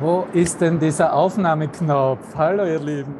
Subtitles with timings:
[0.00, 2.34] Wo ist denn dieser Aufnahmeknopf?
[2.34, 3.16] Hallo, ihr Lieben.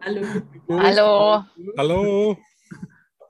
[0.00, 0.22] Hallo.
[0.68, 1.44] Hallo.
[1.78, 2.36] Hallo.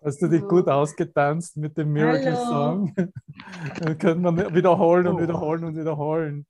[0.02, 2.34] Hast du dich gut ausgetanzt mit dem Miracle.
[2.36, 2.95] Song?
[2.96, 6.46] Das könnte man wiederholen und wiederholen und wiederholen.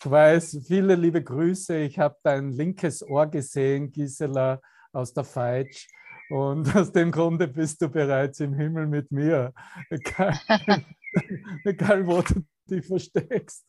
[0.00, 1.76] Ich weiß, viele liebe Grüße.
[1.76, 4.60] Ich habe dein linkes Ohr gesehen, Gisela
[4.92, 5.86] aus der Feitsch.
[6.28, 9.52] Und aus dem Grunde bist du bereits im Himmel mit mir.
[11.64, 13.66] Egal, wo du dich versteckst.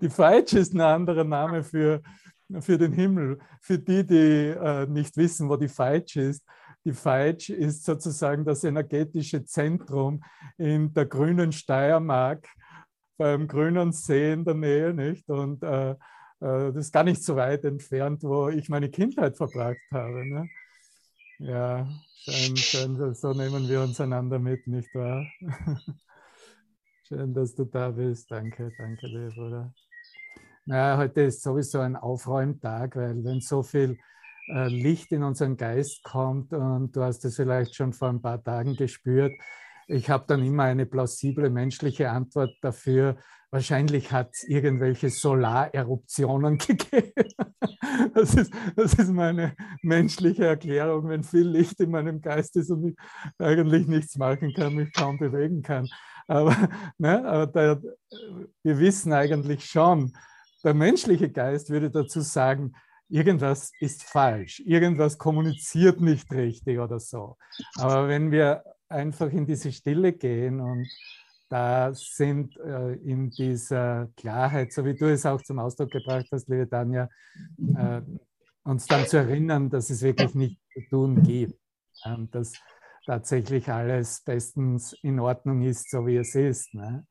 [0.00, 2.02] Die Feitsch ist ein anderer Name für,
[2.60, 3.38] für den Himmel.
[3.60, 6.44] Für die, die äh, nicht wissen, wo die Feitsch ist.
[6.84, 10.22] Die Feitsch ist sozusagen das energetische Zentrum
[10.56, 12.48] in der grünen Steiermark,
[13.18, 15.28] beim grünen See in der Nähe, nicht?
[15.28, 15.96] Und äh, äh,
[16.40, 20.26] das ist gar nicht so weit entfernt, wo ich meine Kindheit verbracht habe.
[20.26, 20.48] Ne?
[21.40, 21.86] Ja,
[22.24, 25.24] schön, schön, so nehmen wir uns einander mit, nicht wahr?
[27.06, 28.28] Schön, dass du da bist.
[28.28, 29.72] Danke, danke, lieber Bruder.
[30.66, 33.96] Naja, heute ist sowieso ein Aufräumtag, weil wenn so viel
[34.48, 38.42] äh, Licht in unseren Geist kommt und du hast es vielleicht schon vor ein paar
[38.42, 39.32] Tagen gespürt,
[39.88, 43.16] ich habe dann immer eine plausible menschliche Antwort dafür.
[43.50, 47.12] Wahrscheinlich hat es irgendwelche Solareruptionen gegeben.
[48.14, 52.88] Das ist, das ist meine menschliche Erklärung, wenn viel Licht in meinem Geist ist und
[52.88, 52.96] ich
[53.38, 55.88] eigentlich nichts machen kann, mich kaum bewegen kann.
[56.26, 56.54] Aber,
[56.98, 57.82] ne, aber der,
[58.62, 60.12] wir wissen eigentlich schon,
[60.62, 62.74] der menschliche Geist würde dazu sagen,
[63.08, 67.38] irgendwas ist falsch, irgendwas kommuniziert nicht richtig oder so.
[67.76, 70.88] Aber wenn wir einfach in diese Stille gehen und
[71.48, 76.48] da sind äh, in dieser Klarheit, so wie du es auch zum Ausdruck gebracht hast,
[76.48, 77.08] liebe Tanja,
[77.74, 78.02] äh,
[78.64, 81.58] uns dann zu erinnern, dass es wirklich nichts zu tun gibt.
[82.04, 82.52] Und dass
[83.06, 86.74] tatsächlich alles bestens in Ordnung ist, so wie es ist.
[86.74, 87.06] Ne?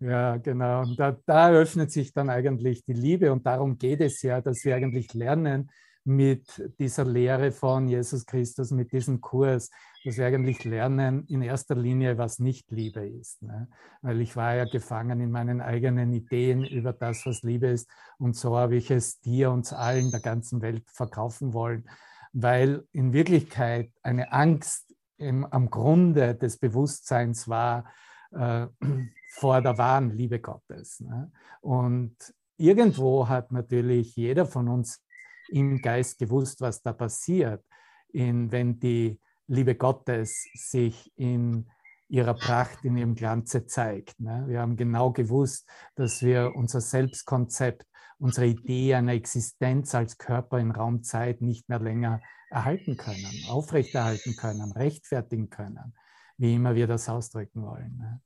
[0.00, 0.82] Ja, genau.
[0.82, 4.64] Und da, da eröffnet sich dann eigentlich die Liebe und darum geht es ja, dass
[4.64, 5.70] wir eigentlich lernen
[6.06, 9.70] mit dieser Lehre von Jesus Christus, mit diesem Kurs,
[10.04, 13.42] dass wir eigentlich lernen in erster Linie, was nicht Liebe ist.
[13.42, 13.68] Ne?
[14.02, 17.90] Weil ich war ja gefangen in meinen eigenen Ideen über das, was Liebe ist.
[18.18, 21.88] Und so habe ich es dir, uns allen, der ganzen Welt verkaufen wollen,
[22.32, 27.92] weil in Wirklichkeit eine Angst im, am Grunde des Bewusstseins war,
[28.30, 28.66] äh,
[29.30, 31.00] vor der wahren Liebe Gottes.
[31.00, 31.32] Ne?
[31.60, 32.16] Und
[32.58, 35.02] irgendwo hat natürlich jeder von uns
[35.48, 37.64] im Geist gewusst, was da passiert,
[38.08, 41.68] in, wenn die Liebe Gottes sich in
[42.08, 44.18] ihrer Pracht, in ihrem Glanze zeigt.
[44.20, 44.44] Ne?
[44.46, 47.86] Wir haben genau gewusst, dass wir unser Selbstkonzept,
[48.18, 52.20] unsere Idee einer Existenz als Körper in Raumzeit nicht mehr länger
[52.50, 55.94] erhalten können, aufrechterhalten können, rechtfertigen können,
[56.38, 57.96] wie immer wir das ausdrücken wollen.
[57.98, 58.20] Ne?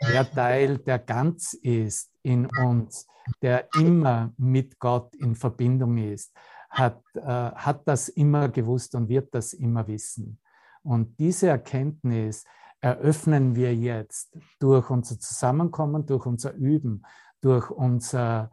[0.00, 3.06] Der Teil, der ganz ist in uns,
[3.42, 6.34] der immer mit Gott in Verbindung ist,
[6.70, 10.40] hat, äh, hat das immer gewusst und wird das immer wissen.
[10.82, 12.44] Und diese Erkenntnis
[12.80, 17.02] eröffnen wir jetzt durch unser Zusammenkommen, durch unser Üben,
[17.40, 18.50] durch unser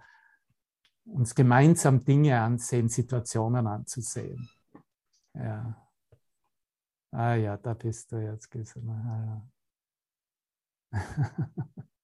[1.05, 4.49] uns gemeinsam Dinge ansehen, Situationen anzusehen.
[5.33, 5.75] Ja.
[7.11, 8.91] Ah ja, da bist du jetzt, Gisela.
[8.91, 9.41] Ah,
[10.91, 11.01] ja.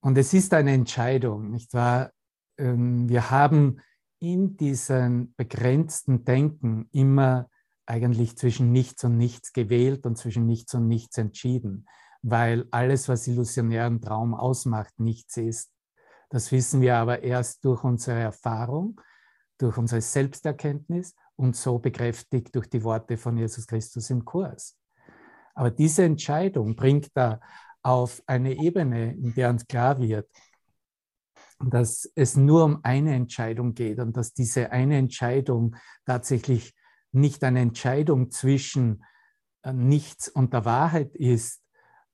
[0.00, 2.10] Und es ist eine Entscheidung, nicht wahr?
[2.58, 3.80] Ähm, Wir haben
[4.18, 7.48] in diesem begrenzten Denken immer
[7.86, 11.86] eigentlich zwischen nichts und nichts gewählt und zwischen nichts und nichts entschieden,
[12.22, 15.70] weil alles, was illusionären Traum ausmacht, nichts ist.
[16.28, 19.00] Das wissen wir aber erst durch unsere Erfahrung,
[19.58, 24.76] durch unsere Selbsterkenntnis und so bekräftigt durch die Worte von Jesus Christus im Kurs.
[25.54, 27.40] Aber diese Entscheidung bringt da
[27.82, 30.28] auf eine Ebene, in der uns klar wird,
[31.58, 35.76] dass es nur um eine Entscheidung geht und dass diese eine Entscheidung
[36.06, 36.74] tatsächlich
[37.12, 39.04] nicht eine Entscheidung zwischen
[39.62, 41.62] äh, nichts und der Wahrheit ist,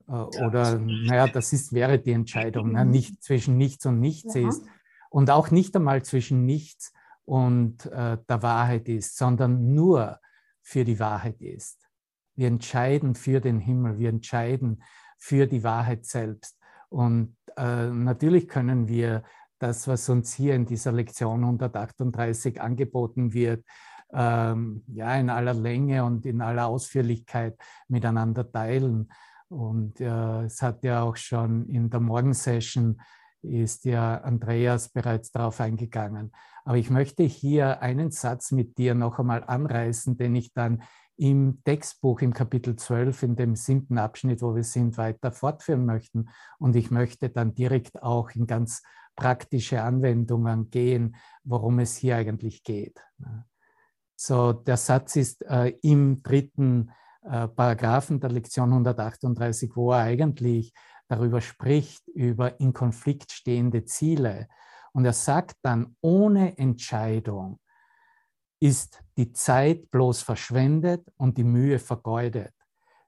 [0.09, 2.85] äh, oder naja, das ist, wäre die Entscheidung, ne?
[2.85, 4.49] nicht zwischen nichts und nichts Ja.
[4.49, 4.65] ist
[5.11, 6.93] und auch nicht einmal zwischen nichts
[7.25, 10.21] und äh, der Wahrheit ist, sondern nur
[10.63, 11.89] für die Wahrheit ist.
[12.35, 14.83] Wir entscheiden für den Himmel, wir entscheiden
[15.17, 16.59] für die Wahrheit selbst.
[16.89, 19.23] Und äh, natürlich können wir
[19.59, 23.65] das, was uns hier in dieser Lektion 138 angeboten wird,
[24.13, 27.57] ähm, ja, in aller Länge und in aller Ausführlichkeit
[27.89, 29.11] miteinander teilen.
[29.49, 33.01] Und äh, es hat ja auch schon in der Morgensession
[33.43, 36.33] ist ja Andreas bereits darauf eingegangen.
[36.65, 40.83] Aber ich möchte hier einen Satz mit dir noch einmal anreißen, den ich dann
[41.17, 46.29] im Textbuch im Kapitel 12, in dem siebten Abschnitt, wo wir sind, weiter fortführen möchten.
[46.59, 48.83] Und ich möchte dann direkt auch in ganz
[49.17, 53.01] praktische Anwendungen gehen, worum es hier eigentlich geht.
[54.15, 56.91] So, der Satz ist äh, im dritten
[57.23, 60.73] äh, Paragraphen der Lektion 138, wo er eigentlich
[61.09, 64.49] darüber spricht, über in Konflikt stehende Ziele.
[64.93, 67.59] Und er sagt dann, ohne Entscheidung
[68.61, 72.53] ist die Zeit bloß verschwendet und die Mühe vergeudet.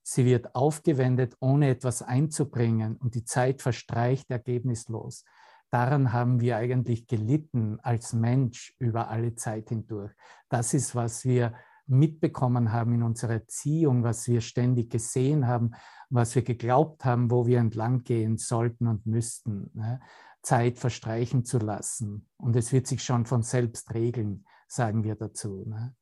[0.03, 5.25] Sie wird aufgewendet, ohne etwas einzubringen und die Zeit verstreicht ergebnislos.
[5.71, 10.13] Daran haben wir eigentlich gelitten als Mensch über alle Zeit hindurch.
[10.49, 11.53] Das ist, was wir
[11.87, 15.73] mitbekommen haben in unserer Erziehung, was wir ständig gesehen haben,
[16.11, 19.71] was wir geglaubt haben, wo wir entlang gehen sollten und müssten.
[19.75, 20.01] Ne?
[20.43, 22.27] Zeit verstreichen zu lassen.
[22.39, 25.65] Und es wird sich schon von selbst regeln, sagen wir dazu.
[25.67, 25.97] Ne?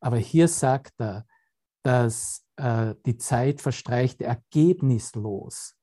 [0.00, 1.26] Aber hier sagt er,
[1.82, 5.76] dass äh, die Zeit verstreicht ergebnislos.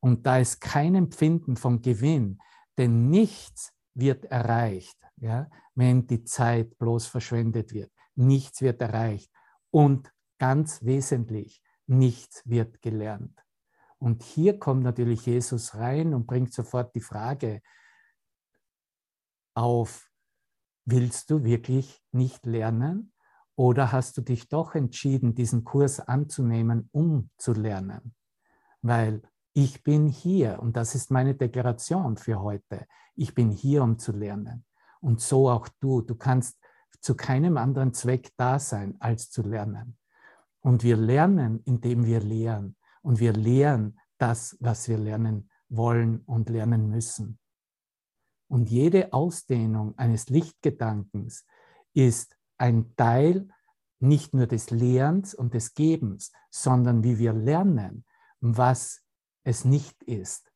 [0.00, 2.40] Und da ist kein Empfinden von Gewinn,
[2.76, 7.90] denn nichts wird erreicht, ja, wenn die Zeit bloß verschwendet wird.
[8.14, 9.30] Nichts wird erreicht.
[9.70, 13.44] Und ganz wesentlich, nichts wird gelernt.
[13.98, 17.60] Und hier kommt natürlich Jesus rein und bringt sofort die Frage
[19.54, 20.07] auf,
[20.90, 23.12] willst du wirklich nicht lernen?
[23.56, 28.14] Oder hast du dich doch entschieden, diesen Kurs anzunehmen, um zu lernen?
[28.82, 32.86] Weil ich bin hier und das ist meine Deklaration für heute.
[33.16, 34.64] Ich bin hier, um zu lernen.
[35.00, 36.02] Und so auch du.
[36.02, 36.58] Du kannst
[37.00, 39.96] zu keinem anderen Zweck da sein, als zu lernen.
[40.60, 42.76] Und wir lernen, indem wir lehren.
[43.02, 47.38] Und wir lehren das, was wir lernen wollen und lernen müssen.
[48.48, 51.44] Und jede Ausdehnung eines Lichtgedankens
[51.92, 53.48] ist ein Teil
[54.00, 58.04] nicht nur des Lehrens und des Gebens, sondern wie wir lernen,
[58.40, 59.02] was
[59.44, 60.52] es nicht ist,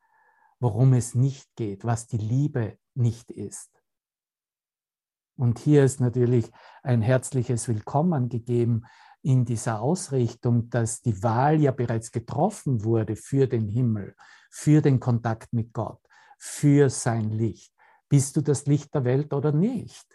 [0.60, 3.70] worum es nicht geht, was die Liebe nicht ist.
[5.36, 6.50] Und hier ist natürlich
[6.82, 8.84] ein herzliches Willkommen gegeben
[9.22, 14.14] in dieser Ausrichtung, dass die Wahl ja bereits getroffen wurde für den Himmel,
[14.50, 16.00] für den Kontakt mit Gott,
[16.38, 17.72] für sein Licht.
[18.12, 20.06] Bist du das Licht der Welt oder nicht?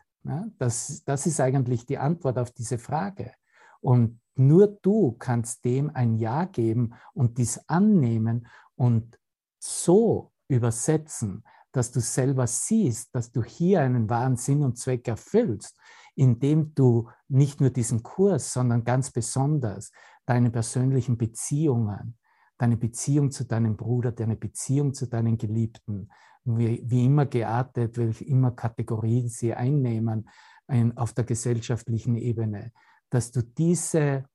[0.60, 3.34] das, das ist eigentlich die Antwort auf diese Frage.
[3.82, 8.46] Und nur du kannst dem ein Ja geben und dies annehmen
[8.76, 9.18] und
[9.58, 15.76] so übersetzen, dass du selber siehst, dass du hier einen wahren Sinn und Zweck erfüllst,
[16.14, 19.92] indem du nicht nur diesen Kurs, sondern ganz besonders
[20.28, 22.16] deine persönlichen Beziehungen,
[22.60, 26.12] deine Beziehung zu deinem Bruder, deine Beziehung zu deinen Geliebten,
[26.48, 30.30] wie, wie immer geartet, welche immer Kategorien sie einnehmen
[30.68, 32.72] ein, auf der gesellschaftlichen Ebene,
[33.10, 34.26] dass du diese,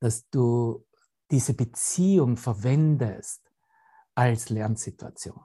[0.00, 0.86] dass du
[1.30, 3.42] diese Beziehung verwendest
[4.14, 5.44] als Lernsituation.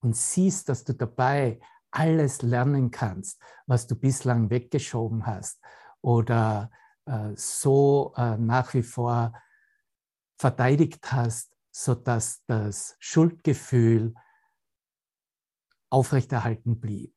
[0.00, 5.60] Und siehst, dass du dabei alles lernen kannst, was du bislang weggeschoben hast
[6.00, 6.70] oder
[7.06, 9.32] äh, so äh, nach wie vor
[10.38, 14.12] verteidigt hast, sodass das Schuldgefühl
[15.90, 17.16] aufrechterhalten blieb,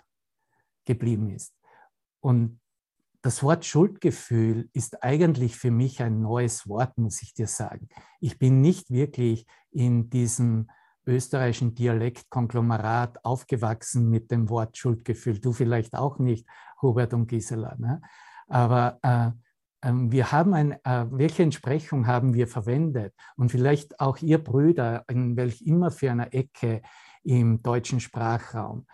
[0.85, 1.55] geblieben ist.
[2.19, 2.61] Und
[3.23, 7.89] das Wort Schuldgefühl ist eigentlich für mich ein neues Wort, muss ich dir sagen.
[8.19, 10.69] Ich bin nicht wirklich in diesem
[11.07, 15.39] österreichischen Dialektkonglomerat aufgewachsen mit dem Wort Schuldgefühl.
[15.39, 16.47] Du vielleicht auch nicht,
[16.83, 17.75] Hubert und Gisela.
[17.79, 17.99] Ne?
[18.47, 19.31] Aber äh,
[19.83, 23.13] wir haben ein, äh, welche Entsprechung haben wir verwendet?
[23.35, 26.81] Und vielleicht auch ihr Brüder, in welch immer für einer Ecke
[27.23, 28.85] im deutschen Sprachraum.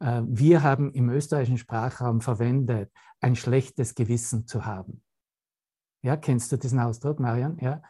[0.00, 5.02] Äh, wir haben im österreichischen Sprachraum verwendet, ein schlechtes Gewissen zu haben.
[6.02, 7.56] Ja, kennst du diesen Ausdruck, Marian?
[7.60, 7.82] Ja,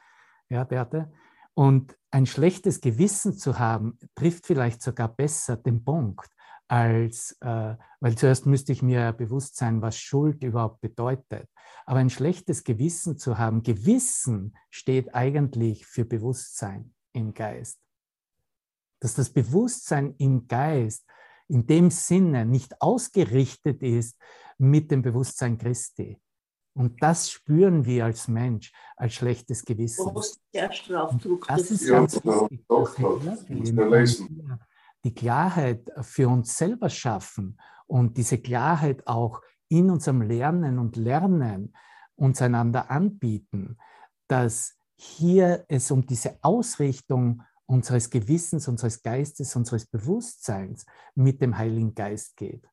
[0.48, 1.12] ja, Berthe?
[1.54, 6.28] Und ein schlechtes Gewissen zu haben, trifft vielleicht sogar besser den Punkt,
[6.68, 11.48] als, äh, weil zuerst müsste ich mir bewusst sein, was Schuld überhaupt bedeutet.
[11.86, 17.78] Aber ein schlechtes Gewissen zu haben, Gewissen steht eigentlich für Bewusstsein im Geist.
[19.00, 21.04] Dass das Bewusstsein im Geist
[21.48, 24.16] in dem Sinne nicht ausgerichtet ist
[24.56, 26.18] mit dem Bewusstsein Christi.
[26.76, 30.12] Und das spüren wir als Mensch als schlechtes Gewissen.
[30.12, 30.38] Das
[31.70, 34.58] ist ganz wichtig, dass wir
[35.04, 41.74] die Klarheit für uns selber schaffen und diese Klarheit auch in unserem Lernen und Lernen
[42.16, 43.76] uns einander anbieten,
[44.28, 51.94] dass hier es um diese Ausrichtung unseres Gewissens, unseres Geistes, unseres Bewusstseins mit dem Heiligen
[51.94, 52.68] Geist geht.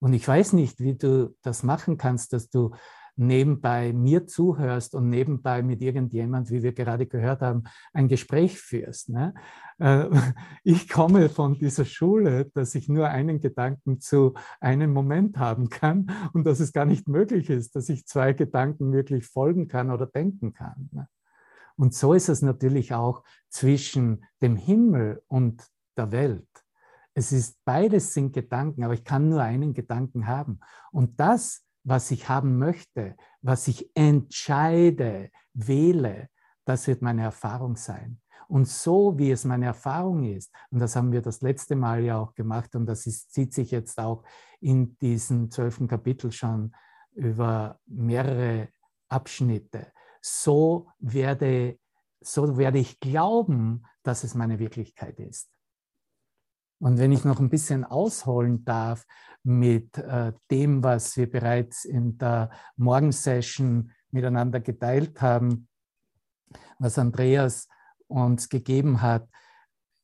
[0.00, 2.74] Und ich weiß nicht, wie du das machen kannst, dass du
[3.16, 9.08] nebenbei mir zuhörst und nebenbei mit irgendjemand, wie wir gerade gehört haben, ein Gespräch führst.
[9.08, 9.34] Ne?
[9.78, 10.06] Äh,
[10.64, 16.10] ich komme von dieser Schule, dass ich nur einen Gedanken zu einem Moment haben kann
[16.32, 20.06] und dass es gar nicht möglich ist, dass ich zwei Gedanken wirklich folgen kann oder
[20.06, 20.88] denken kann.
[20.92, 21.08] Ne?
[21.76, 26.48] Und so ist es natürlich auch zwischen dem Himmel und der Welt.
[27.14, 30.60] Es ist beides sind Gedanken, aber ich kann nur einen Gedanken haben.
[30.90, 36.28] Und das, was ich haben möchte, was ich entscheide, wähle,
[36.64, 38.20] das wird meine Erfahrung sein.
[38.48, 42.18] Und so wie es meine Erfahrung ist, und das haben wir das letzte Mal ja
[42.18, 44.24] auch gemacht, und das ist, zieht sich jetzt auch
[44.60, 46.74] in diesem zwölften Kapitel schon
[47.14, 48.68] über mehrere
[49.08, 51.78] Abschnitte, so werde,
[52.20, 55.48] so werde ich glauben, dass es meine Wirklichkeit ist.
[56.78, 59.06] Und wenn ich noch ein bisschen ausholen darf
[59.42, 65.68] mit äh, dem, was wir bereits in der Morgensession miteinander geteilt haben,
[66.78, 67.68] was Andreas
[68.08, 69.28] uns gegeben hat.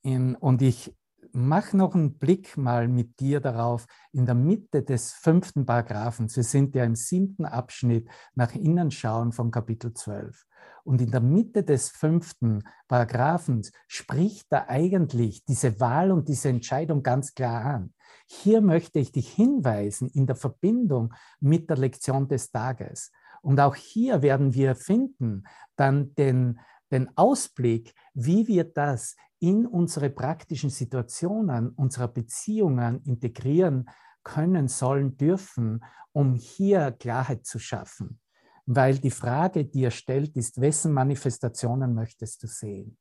[0.03, 0.95] In, und ich
[1.33, 6.35] mach noch einen Blick mal mit dir darauf in der Mitte des fünften Paragraphen.
[6.35, 10.45] Wir sind ja im siebten Abschnitt nach innen schauen vom Kapitel 12.
[10.85, 17.03] Und in der Mitte des fünften Paragraphens spricht er eigentlich diese Wahl und diese Entscheidung
[17.03, 17.95] ganz klar an.
[18.27, 23.13] Hier möchte ich dich hinweisen in der Verbindung mit der Lektion des Tages.
[23.43, 25.45] Und auch hier werden wir finden
[25.77, 26.61] dann den,
[26.93, 33.91] den Ausblick, wie wir das in unsere praktischen Situationen, unserer Beziehungen integrieren
[34.23, 35.83] können, sollen, dürfen,
[36.13, 38.21] um hier Klarheit zu schaffen.
[38.67, 42.97] Weil die Frage, die er stellt, ist, wessen Manifestationen möchtest du sehen?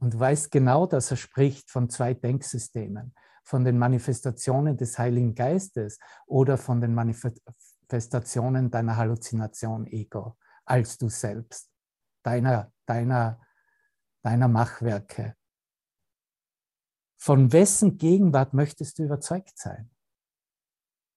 [0.00, 3.14] Und du weißt genau, dass er spricht von zwei Denksystemen,
[3.44, 11.08] von den Manifestationen des Heiligen Geistes oder von den Manifestationen deiner Halluzination Ego als du
[11.08, 11.69] selbst,
[12.22, 13.40] deiner, deiner
[14.22, 15.36] deiner Machwerke.
[17.16, 19.90] Von wessen Gegenwart möchtest du überzeugt sein?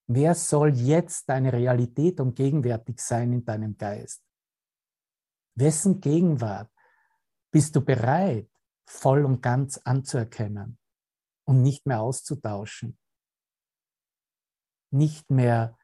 [0.07, 4.21] Wer soll jetzt deine Realität und gegenwärtig sein in deinem Geist?
[5.55, 6.69] Wessen Gegenwart
[7.51, 8.49] bist du bereit,
[8.85, 10.77] voll und ganz anzuerkennen
[11.45, 12.97] und nicht mehr auszutauschen?
[14.91, 15.77] Nicht mehr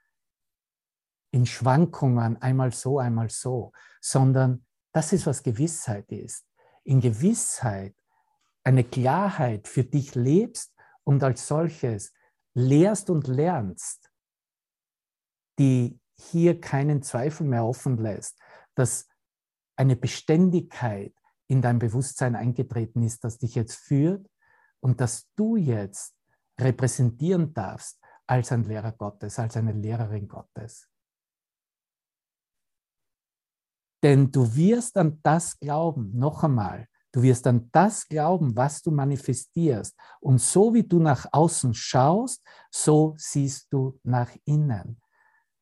[1.32, 3.72] in Schwankungen, einmal so, einmal so,
[4.02, 6.46] sondern das ist, was Gewissheit ist
[6.90, 7.96] in Gewissheit
[8.64, 12.14] eine Klarheit für dich lebst und als solches
[12.56, 14.12] lehrst und lernst,
[15.60, 18.40] die hier keinen Zweifel mehr offen lässt,
[18.74, 19.08] dass
[19.76, 21.14] eine Beständigkeit
[21.48, 24.28] in dein Bewusstsein eingetreten ist, das dich jetzt führt
[24.80, 26.16] und dass du jetzt
[26.60, 30.90] repräsentieren darfst als ein Lehrer Gottes, als eine Lehrerin Gottes.
[34.04, 38.92] Denn du wirst an das glauben, noch einmal, du wirst an das glauben, was du
[38.92, 39.96] manifestierst.
[40.22, 42.42] Und so wie du nach außen schaust,
[42.72, 45.02] so siehst du nach innen.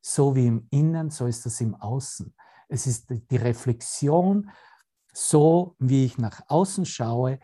[0.02, 2.34] So wie im Innen, so ist das im Außen.
[2.70, 4.52] Es ist die Reflexion,
[5.14, 7.40] so wie ich nach außen schaue.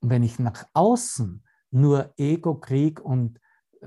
[0.00, 3.38] Wenn ich nach außen nur Ego, Krieg und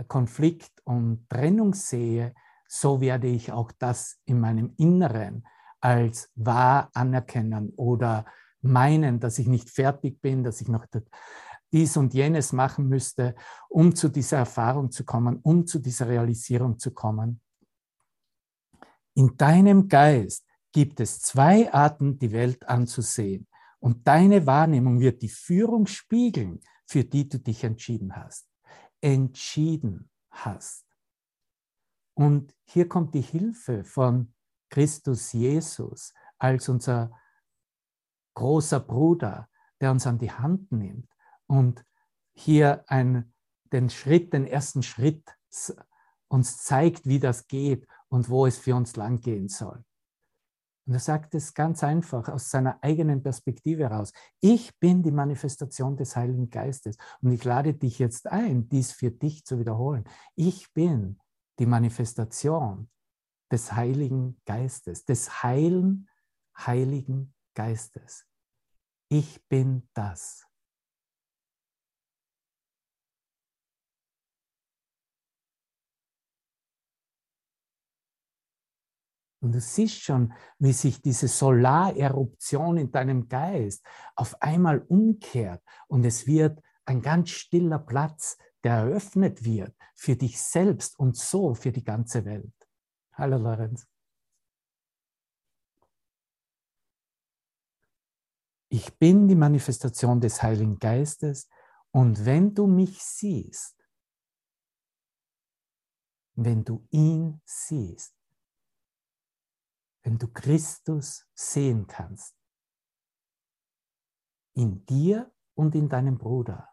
[0.08, 2.34] Konflikt und Trennung sehe,
[2.68, 5.46] so werde ich auch das in meinem Inneren
[5.84, 8.26] als wahr anerkennen oder
[8.62, 10.86] meinen, dass ich nicht fertig bin, dass ich noch
[11.74, 13.36] dies und jenes machen müsste,
[13.68, 17.42] um zu dieser Erfahrung zu kommen, um zu dieser Realisierung zu kommen.
[19.14, 23.48] In deinem Geist gibt es zwei Arten, die Welt anzusehen.
[23.80, 28.48] Und deine Wahrnehmung wird die Führung spiegeln, für die du dich entschieden hast.
[29.02, 30.86] Entschieden hast.
[32.14, 34.33] Und hier kommt die Hilfe von
[34.74, 37.12] Christus Jesus als unser
[38.34, 39.48] großer Bruder,
[39.80, 41.08] der uns an die Hand nimmt
[41.46, 41.86] und
[42.34, 43.32] hier ein,
[43.72, 45.24] den Schritt, den ersten Schritt
[46.28, 49.86] uns zeigt, wie das geht und wo es für uns lang gehen soll.
[50.88, 54.12] Und er sagt es ganz einfach aus seiner eigenen Perspektive heraus.
[54.40, 59.12] Ich bin die Manifestation des Heiligen Geistes und ich lade dich jetzt ein, dies für
[59.12, 60.06] dich zu wiederholen.
[60.36, 61.20] Ich bin
[61.60, 62.90] die Manifestation
[63.54, 66.10] des Heiligen Geistes, des heilen,
[66.58, 68.26] Heiligen Geistes.
[69.10, 70.48] Ich bin das.
[79.40, 86.04] Und du siehst schon, wie sich diese Solareruption in deinem Geist auf einmal umkehrt und
[86.06, 91.72] es wird ein ganz stiller Platz, der eröffnet wird für dich selbst und so für
[91.72, 92.63] die ganze Welt.
[93.16, 93.88] Hallo Lorenz.
[98.70, 101.48] Ich bin die Manifestation des Heiligen Geistes
[101.92, 103.88] und wenn du mich siehst,
[106.34, 108.16] wenn du ihn siehst,
[110.02, 112.36] wenn du Christus sehen kannst,
[114.56, 116.68] in dir und in deinem Bruder,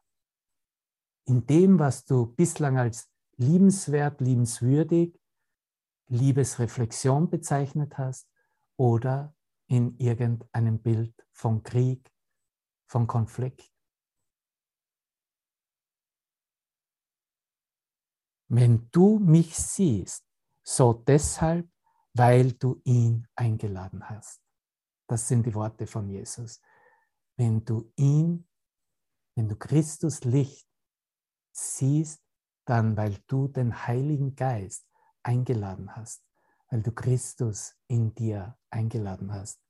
[1.26, 5.19] in dem, was du bislang als liebenswert, liebenswürdig,
[6.10, 8.28] Liebesreflexion bezeichnet hast
[8.76, 9.34] oder
[9.68, 12.12] in irgendeinem Bild von Krieg,
[12.86, 13.72] von Konflikt.
[18.48, 20.26] Wenn du mich siehst,
[20.64, 21.70] so deshalb,
[22.14, 24.42] weil du ihn eingeladen hast.
[25.06, 26.60] Das sind die Worte von Jesus.
[27.36, 28.48] Wenn du ihn,
[29.36, 30.68] wenn du Christus Licht
[31.52, 32.20] siehst,
[32.64, 34.89] dann weil du den Heiligen Geist
[35.22, 36.22] eingeladen hast,
[36.70, 39.60] weil du Christus in dir eingeladen hast.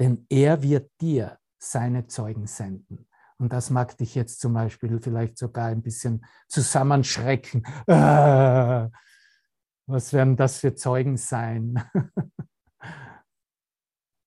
[0.00, 3.08] Denn er wird dir seine Zeugen senden.
[3.38, 7.64] Und das mag dich jetzt zum Beispiel vielleicht sogar ein bisschen zusammenschrecken.
[7.86, 8.90] Ah,
[9.86, 11.82] was werden das für Zeugen sein?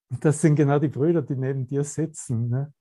[0.10, 2.50] das sind genau die Brüder, die neben dir sitzen.
[2.50, 2.74] Ne?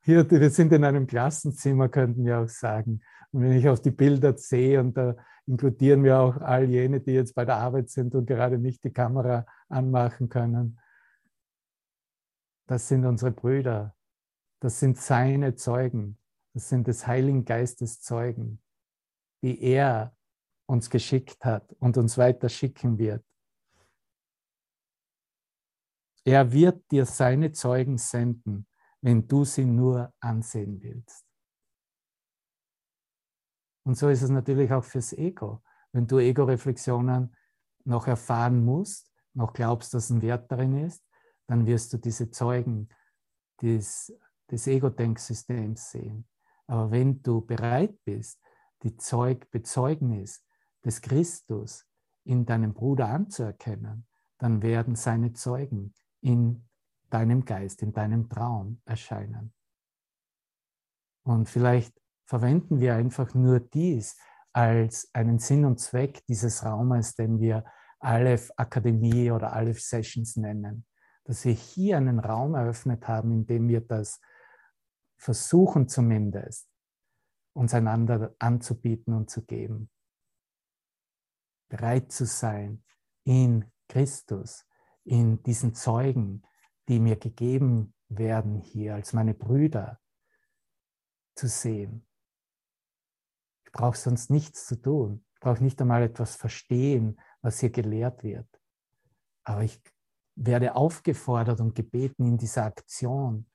[0.00, 3.00] Hier, wir sind in einem Klassenzimmer, könnten wir auch sagen.
[3.34, 7.10] Und wenn ich auf die Bilder sehe, und da inkludieren wir auch all jene, die
[7.10, 10.78] jetzt bei der Arbeit sind und gerade nicht die Kamera anmachen können.
[12.68, 13.96] Das sind unsere Brüder.
[14.60, 16.16] Das sind seine Zeugen.
[16.52, 18.62] Das sind des Heiligen Geistes Zeugen,
[19.42, 20.16] die er
[20.66, 23.24] uns geschickt hat und uns weiter schicken wird.
[26.24, 28.68] Er wird dir seine Zeugen senden,
[29.00, 31.23] wenn du sie nur ansehen willst.
[33.84, 35.62] Und so ist es natürlich auch fürs Ego.
[35.92, 37.36] Wenn du Ego-Reflexionen
[37.84, 41.04] noch erfahren musst, noch glaubst, dass ein Wert darin ist,
[41.46, 42.88] dann wirst du diese Zeugen
[43.60, 44.16] des,
[44.50, 46.26] des Ego-Denksystems sehen.
[46.66, 48.40] Aber wenn du bereit bist,
[48.82, 50.44] die Zeug Bezeugnis
[50.84, 51.86] des Christus
[52.24, 54.06] in deinem Bruder anzuerkennen,
[54.38, 56.66] dann werden seine Zeugen in
[57.10, 59.52] deinem Geist, in deinem Traum erscheinen.
[61.22, 64.16] Und vielleicht verwenden wir einfach nur dies
[64.52, 67.64] als einen Sinn und Zweck dieses Raumes, den wir
[67.98, 70.86] Aleph Akademie oder Aleph Sessions nennen.
[71.24, 74.20] Dass wir hier einen Raum eröffnet haben, in dem wir das
[75.16, 76.68] versuchen zumindest,
[77.54, 79.90] uns einander anzubieten und zu geben
[81.68, 82.84] bereit zu sein,
[83.24, 84.64] in Christus,
[85.04, 86.42] in diesen Zeugen,
[86.88, 90.00] die mir gegeben werden hier als meine Brüder,
[91.34, 92.03] zu sehen.
[93.74, 95.22] Brauche sonst nichts zu tun.
[95.40, 98.48] Brauche nicht einmal etwas verstehen, was hier gelehrt wird.
[99.44, 99.78] Aber ich
[100.34, 103.46] werde aufgefordert und gebeten, in dieser Aktion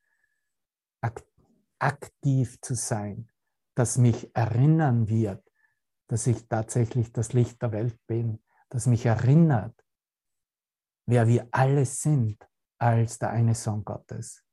[1.79, 3.31] aktiv zu sein,
[3.73, 5.49] das mich erinnern wird
[6.09, 9.85] dass ich tatsächlich das Licht der Welt bin, das mich erinnert,
[11.05, 12.45] wer wir alle sind
[12.79, 14.43] als der eine Sohn Gottes.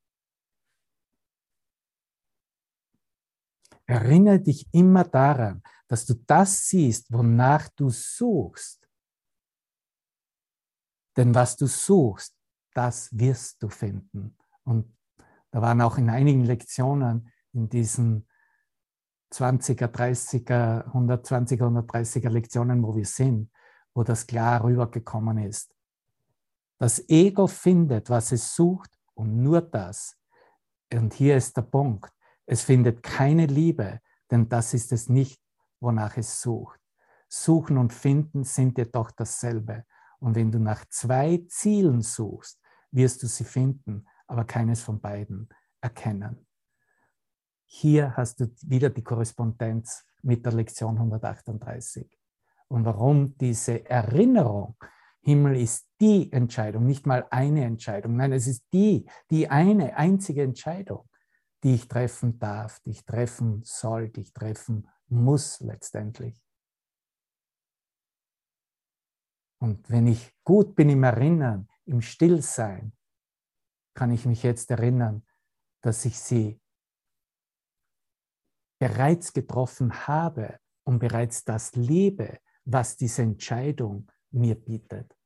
[3.87, 8.89] Erinnere dich immer daran, dass du das siehst, wonach du suchst.
[11.17, 12.37] Denn was du suchst,
[12.75, 14.37] das wirst du finden.
[14.65, 14.95] Und
[15.51, 18.29] da waren auch in einigen Lektionen in diesen
[19.33, 23.51] 20er, 30er, 120er, 130er Lektionen, wo wir sind,
[23.95, 25.75] wo das klar rübergekommen ist.
[26.79, 30.19] Das Ego findet, was es sucht und nur das.
[30.93, 32.16] Und hier ist der Punkt.
[32.47, 35.41] Es findet keine Liebe, denn das ist es nicht,
[35.81, 36.81] wonach es sucht.
[37.29, 39.85] Suchen und finden sind jedoch dasselbe.
[40.21, 42.61] Und wenn du nach zwei Zielen suchst,
[42.93, 45.49] wirst du sie finden, aber keines von beiden
[45.81, 46.47] erkennen.
[47.65, 52.09] Hier hast du wieder die Korrespondenz mit der Lektion 138.
[52.69, 54.77] Und warum diese Erinnerung?
[55.21, 58.15] Himmel ist die Entscheidung, nicht mal eine Entscheidung.
[58.15, 61.09] Nein, es ist die, die eine einzige Entscheidung,
[61.63, 66.41] die ich treffen darf, die ich treffen soll, die ich treffen muss letztendlich.
[69.59, 72.93] Und wenn ich gut bin im Erinnern, im Stillsein,
[73.95, 75.27] kann ich mich jetzt erinnern,
[75.81, 76.61] dass ich sie
[78.79, 85.17] bereits getroffen habe und bereits das lebe, was diese Entscheidung mir bietet.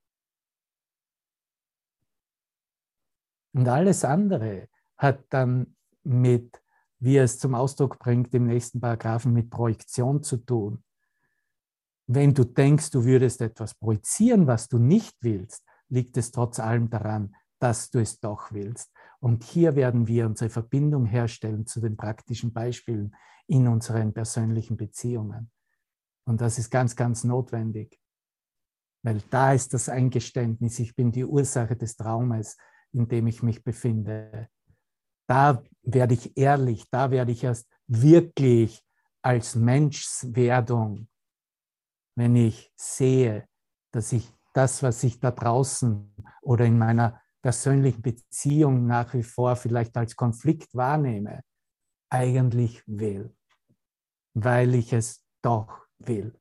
[3.53, 6.63] Und alles andere hat dann mit,
[6.99, 10.85] wie er es zum Ausdruck bringt, im nächsten Paragraphen mit Projektion zu tun.
[12.07, 16.91] Wenn du denkst, du würdest etwas projizieren, was du nicht willst, liegt es trotz allem
[16.91, 18.91] daran, dass du es doch willst.
[19.21, 23.15] Und hier werden wir unsere Verbindung herstellen zu den praktischen Beispielen
[23.47, 25.51] in unseren persönlichen Beziehungen.
[26.25, 28.01] Und das ist ganz, ganz notwendig,
[29.03, 32.57] weil da ist das Eingeständnis, ich bin die Ursache des Traumes,
[32.93, 34.49] in dem ich mich befinde.
[35.31, 38.85] Da werde ich ehrlich, da werde ich erst wirklich
[39.23, 41.07] als Menschswerdung,
[42.17, 43.47] wenn ich sehe,
[43.93, 46.13] dass ich das, was ich da draußen
[46.43, 51.45] oder in meiner persönlichen Beziehung nach wie vor vielleicht als Konflikt wahrnehme,
[52.09, 53.33] eigentlich will,
[54.35, 56.37] weil ich es doch will.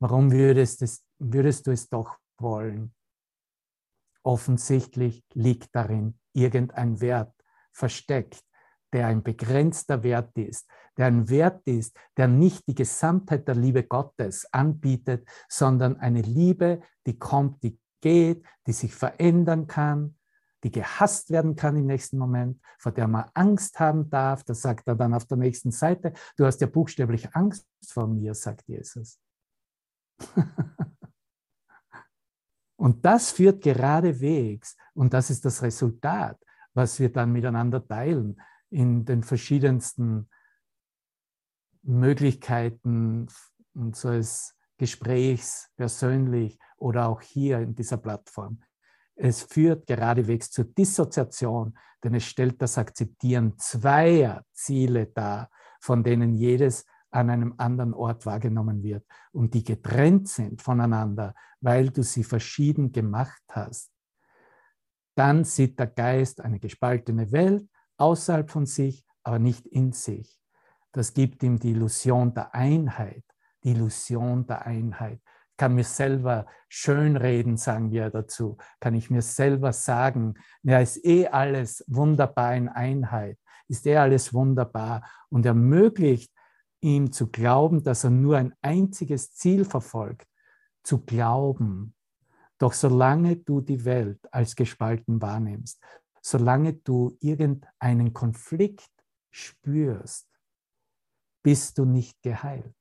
[0.00, 2.94] Warum würdest, es, würdest du es doch wollen?
[4.22, 7.39] Offensichtlich liegt darin irgendein Wert
[7.72, 8.44] versteckt,
[8.92, 13.84] der ein begrenzter Wert ist, der ein Wert ist, der nicht die Gesamtheit der Liebe
[13.84, 20.16] Gottes anbietet, sondern eine Liebe, die kommt, die geht, die sich verändern kann,
[20.64, 24.44] die gehasst werden kann im nächsten Moment, vor der man Angst haben darf.
[24.44, 26.12] Das sagt er dann auf der nächsten Seite.
[26.36, 29.18] Du hast ja buchstäblich Angst vor mir, sagt Jesus.
[32.76, 36.38] und das führt geradewegs, und das ist das Resultat,
[36.74, 40.28] was wir dann miteinander teilen in den verschiedensten
[41.82, 43.26] Möglichkeiten
[43.74, 48.60] unseres Gesprächs, persönlich oder auch hier in dieser Plattform.
[49.14, 56.32] Es führt geradewegs zur Dissoziation, denn es stellt das Akzeptieren zweier Ziele dar, von denen
[56.32, 62.24] jedes an einem anderen Ort wahrgenommen wird und die getrennt sind voneinander, weil du sie
[62.24, 63.90] verschieden gemacht hast.
[65.14, 70.38] Dann sieht der Geist eine gespaltene Welt außerhalb von sich, aber nicht in sich.
[70.92, 73.24] Das gibt ihm die Illusion der Einheit,
[73.62, 75.20] die Illusion der Einheit
[75.60, 81.28] kann mir selber schönreden, sagen wir dazu, kann ich mir selber sagen, ja, ist eh
[81.28, 83.36] alles wunderbar in Einheit,
[83.68, 86.32] ist eh alles wunderbar und ermöglicht
[86.80, 90.26] ihm zu glauben, dass er nur ein einziges Ziel verfolgt,
[90.82, 91.94] zu glauben.
[92.60, 95.82] Doch solange du die Welt als gespalten wahrnimmst,
[96.20, 98.90] solange du irgendeinen Konflikt
[99.30, 100.28] spürst,
[101.42, 102.76] bist du nicht geheilt.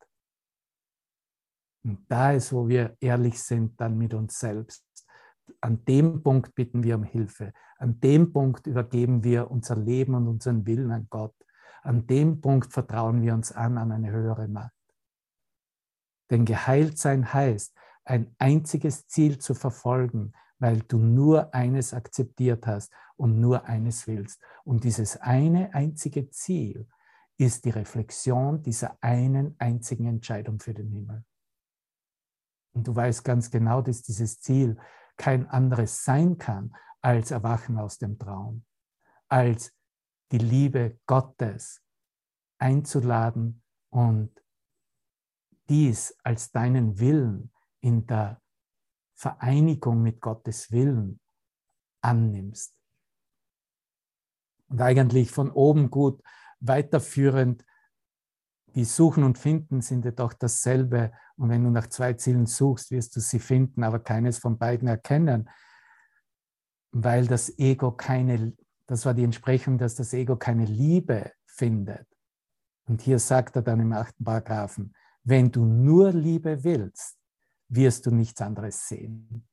[1.86, 4.84] Und da ist, wo wir ehrlich sind dann mit uns selbst.
[5.62, 7.54] An dem Punkt bitten wir um Hilfe.
[7.78, 11.36] An dem Punkt übergeben wir unser Leben und unseren Willen an Gott.
[11.84, 14.74] An dem Punkt vertrauen wir uns an an eine höhere Macht.
[16.30, 17.74] Denn geheilt sein heißt,
[18.10, 24.42] ein einziges Ziel zu verfolgen, weil du nur eines akzeptiert hast und nur eines willst.
[24.64, 26.88] Und dieses eine einzige Ziel
[27.38, 31.24] ist die Reflexion dieser einen einzigen Entscheidung für den Himmel.
[32.74, 34.78] Und du weißt ganz genau, dass dieses Ziel
[35.16, 38.66] kein anderes sein kann als Erwachen aus dem Traum,
[39.28, 39.72] als
[40.32, 41.84] die Liebe Gottes
[42.58, 44.32] einzuladen und
[45.70, 48.42] dies als deinen Willen in der
[49.16, 51.20] Vereinigung mit Gottes Willen
[52.02, 52.74] annimmst.
[54.68, 56.22] Und eigentlich von oben gut
[56.60, 57.66] weiterführend
[58.76, 61.12] die Suchen und Finden sind ja doch dasselbe.
[61.38, 64.88] Und wenn du nach zwei Zielen suchst, wirst du sie finden, aber keines von beiden
[64.88, 65.50] erkennen,
[66.92, 68.54] weil das Ego keine,
[68.88, 72.08] das war die Entsprechung, dass das Ego keine Liebe findet.
[72.86, 77.19] Und hier sagt er dann im achten Paragraphen, wenn du nur Liebe willst,
[77.70, 79.48] wirst du nichts anderes sehen.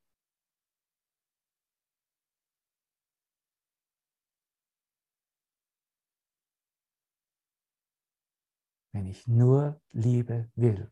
[8.93, 10.91] Wenn ich nur Liebe will,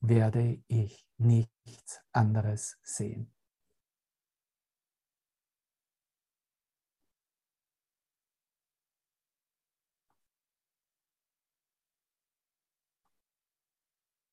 [0.00, 3.32] werde ich nichts anderes sehen.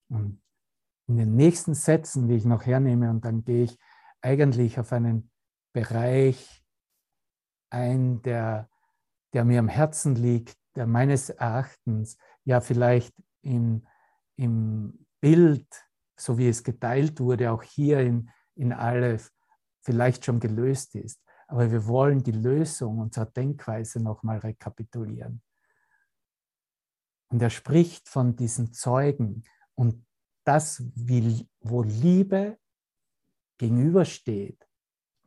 [0.09, 0.44] Und
[1.07, 3.77] in den nächsten Sätzen, die ich noch hernehme, und dann gehe ich
[4.21, 5.29] eigentlich auf einen
[5.73, 6.63] Bereich
[7.69, 8.69] ein, der,
[9.33, 13.85] der mir am Herzen liegt, der meines Erachtens ja vielleicht im,
[14.35, 15.67] im Bild,
[16.17, 19.31] so wie es geteilt wurde, auch hier in, in Aleph
[19.81, 21.21] vielleicht schon gelöst ist.
[21.47, 25.41] Aber wir wollen die Lösung unserer Denkweise nochmal rekapitulieren.
[27.27, 29.43] Und er spricht von diesen Zeugen
[29.75, 30.05] und
[30.47, 32.57] das, wie, wo Liebe
[33.57, 34.67] gegenübersteht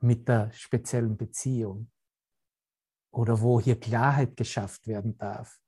[0.00, 1.90] mit der speziellen Beziehung.
[3.11, 5.59] oder wo hier Klarheit geschafft werden darf.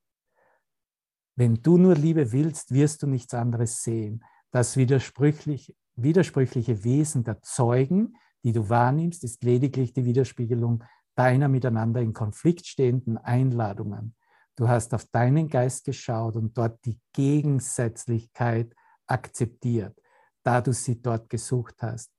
[1.36, 4.22] Wenn du nur Liebe willst, wirst du nichts anderes sehen.
[4.50, 10.84] Das widersprüchlich, widersprüchliche Wesen der Zeugen, die du wahrnimmst, ist lediglich die Widerspiegelung
[11.14, 14.14] deiner miteinander in Konflikt stehenden Einladungen.
[14.56, 18.74] Du hast auf deinen Geist geschaut und dort die Gegensätzlichkeit
[19.10, 20.00] akzeptiert,
[20.42, 22.12] da du sie dort gesucht hast.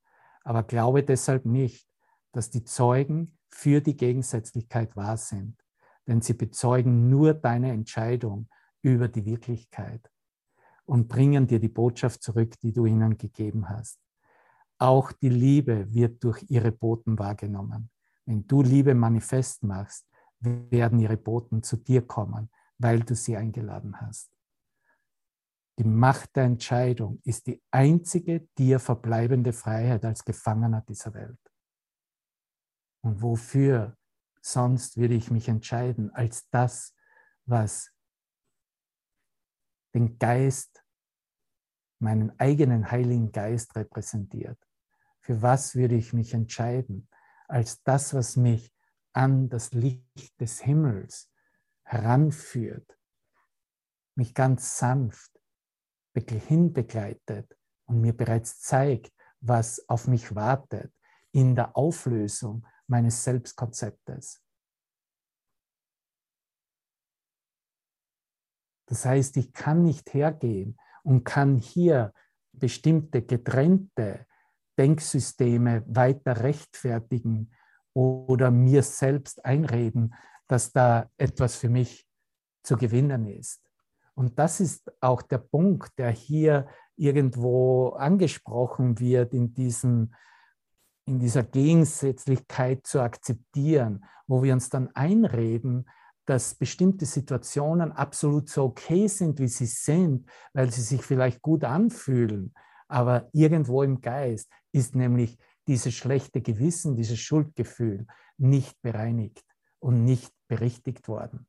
[0.43, 1.87] Aber glaube deshalb nicht,
[2.31, 5.61] dass die Zeugen für die Gegensätzlichkeit wahr sind,
[6.07, 8.47] denn sie bezeugen nur deine Entscheidung
[8.81, 10.09] über die Wirklichkeit
[10.85, 13.99] und bringen dir die Botschaft zurück, die du ihnen gegeben hast.
[14.77, 17.91] Auch die Liebe wird durch ihre Boten wahrgenommen.
[18.25, 20.07] Wenn du Liebe manifest machst,
[20.39, 22.49] werden ihre Boten zu dir kommen,
[22.79, 24.30] weil du sie eingeladen hast.
[25.81, 31.39] Die Macht der Entscheidung ist die einzige dir verbleibende Freiheit als Gefangener dieser Welt.
[33.03, 33.97] Und wofür
[34.43, 36.93] sonst würde ich mich entscheiden als das,
[37.45, 37.91] was
[39.95, 40.85] den Geist,
[41.97, 44.59] meinen eigenen Heiligen Geist repräsentiert?
[45.19, 47.09] Für was würde ich mich entscheiden
[47.47, 48.71] als das, was mich
[49.13, 51.31] an das Licht des Himmels
[51.81, 52.99] heranführt,
[54.13, 55.40] mich ganz sanft
[56.15, 60.93] hinbegleitet und mir bereits zeigt, was auf mich wartet
[61.31, 64.43] in der Auflösung meines Selbstkonzeptes.
[68.87, 72.13] Das heißt, ich kann nicht hergehen und kann hier
[72.51, 74.25] bestimmte getrennte
[74.77, 77.53] Denksysteme weiter rechtfertigen
[77.93, 80.13] oder mir selbst einreden,
[80.47, 82.05] dass da etwas für mich
[82.63, 83.70] zu gewinnen ist.
[84.21, 90.13] Und das ist auch der Punkt, der hier irgendwo angesprochen wird, in, diesen,
[91.07, 95.89] in dieser Gegensätzlichkeit zu akzeptieren, wo wir uns dann einreden,
[96.27, 101.63] dass bestimmte Situationen absolut so okay sind, wie sie sind, weil sie sich vielleicht gut
[101.63, 102.53] anfühlen,
[102.87, 108.05] aber irgendwo im Geist ist nämlich dieses schlechte Gewissen, dieses Schuldgefühl
[108.37, 109.47] nicht bereinigt
[109.79, 111.47] und nicht berichtigt worden.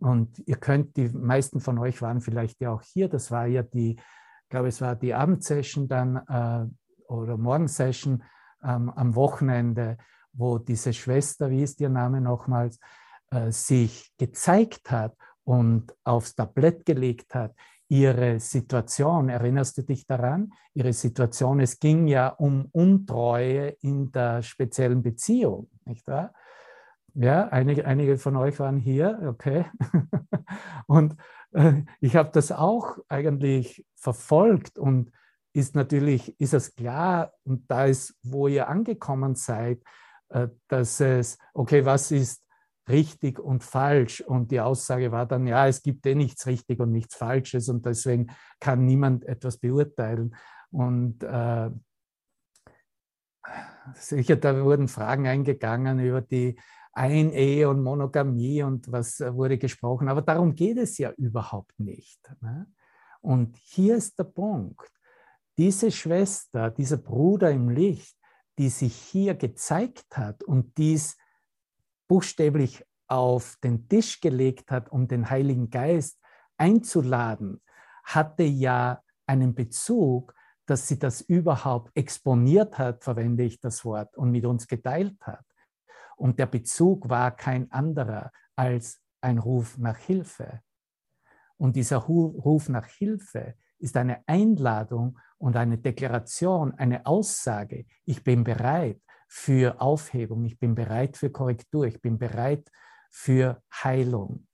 [0.00, 3.62] Und ihr könnt, die meisten von euch waren vielleicht ja auch hier, das war ja
[3.62, 8.22] die, ich glaube, es war die Abendsession dann äh, oder Morgensession
[8.62, 9.98] ähm, am Wochenende,
[10.32, 12.78] wo diese Schwester, wie ist ihr Name nochmals,
[13.30, 17.54] äh, sich gezeigt hat und aufs Tablett gelegt hat,
[17.88, 20.52] ihre Situation, erinnerst du dich daran?
[20.74, 26.32] Ihre Situation, es ging ja um Untreue in der speziellen Beziehung, nicht wahr?
[27.20, 29.64] Ja, einige, einige von euch waren hier, okay.
[30.86, 31.16] und
[31.50, 35.10] äh, ich habe das auch eigentlich verfolgt und
[35.52, 39.82] ist natürlich, ist es klar, und da ist, wo ihr angekommen seid,
[40.28, 42.44] äh, dass es, okay, was ist
[42.88, 44.20] richtig und falsch.
[44.20, 47.84] Und die Aussage war dann, ja, es gibt eh nichts richtig und nichts Falsches und
[47.84, 48.28] deswegen
[48.60, 50.36] kann niemand etwas beurteilen.
[50.70, 51.70] Und äh,
[53.94, 56.56] sicher, da wurden Fragen eingegangen über die
[56.98, 62.20] Einehe und Monogamie und was wurde gesprochen, aber darum geht es ja überhaupt nicht.
[62.40, 62.66] Ne?
[63.20, 64.90] Und hier ist der Punkt.
[65.56, 68.16] Diese Schwester, dieser Bruder im Licht,
[68.58, 71.16] die sich hier gezeigt hat und dies
[72.08, 76.20] buchstäblich auf den Tisch gelegt hat, um den Heiligen Geist
[76.56, 77.60] einzuladen,
[78.04, 80.34] hatte ja einen Bezug,
[80.66, 85.44] dass sie das überhaupt exponiert hat, verwende ich das Wort, und mit uns geteilt hat.
[86.18, 90.60] Und der Bezug war kein anderer als ein Ruf nach Hilfe.
[91.56, 97.86] Und dieser Ruf nach Hilfe ist eine Einladung und eine Deklaration, eine Aussage.
[98.04, 102.68] Ich bin bereit, für Aufhebung, ich bin bereit für Korrektur, ich bin bereit
[103.10, 104.46] für Heilung.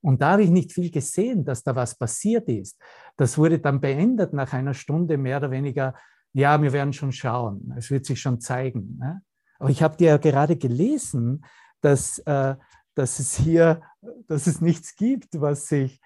[0.00, 2.80] Und da habe ich nicht viel gesehen, dass da was passiert ist.
[3.16, 5.94] Das wurde dann beendet nach einer Stunde mehr oder weniger.
[6.32, 7.72] Ja, wir werden schon schauen.
[7.76, 8.98] Es wird sich schon zeigen.
[8.98, 9.22] Ne?
[9.64, 11.42] Aber ich habe dir ja gerade gelesen,
[11.80, 12.54] dass, äh,
[12.94, 13.80] dass es hier,
[14.26, 16.02] dass es nichts gibt, was sich,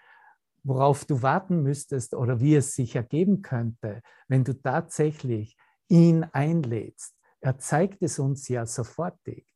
[0.62, 5.56] worauf du warten müsstest oder wie es sich ergeben könnte, wenn du tatsächlich
[5.88, 7.16] ihn einlädst.
[7.40, 9.52] Er zeigt es uns ja sofortig.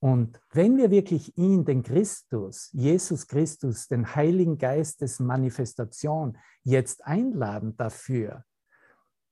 [0.00, 7.04] Und wenn wir wirklich ihn, den Christus, Jesus Christus, den Heiligen Geist des Manifestation jetzt
[7.04, 8.42] einladen dafür,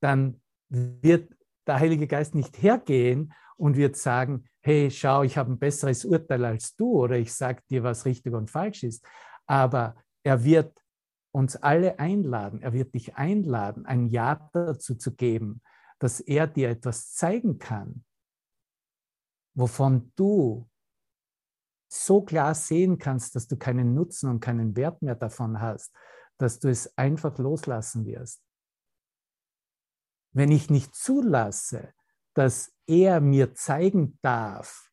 [0.00, 1.34] dann wird
[1.66, 6.44] der Heilige Geist nicht hergehen und wird sagen, hey, schau, ich habe ein besseres Urteil
[6.44, 9.04] als du oder ich sage dir, was richtig und falsch ist.
[9.46, 10.72] Aber er wird
[11.32, 15.62] uns alle einladen, er wird dich einladen, ein Ja dazu zu geben,
[15.98, 18.04] dass er dir etwas zeigen kann,
[19.54, 20.68] wovon du
[21.88, 25.94] so klar sehen kannst, dass du keinen Nutzen und keinen Wert mehr davon hast,
[26.38, 28.42] dass du es einfach loslassen wirst.
[30.32, 31.92] Wenn ich nicht zulasse,
[32.34, 34.90] dass er mir zeigen darf,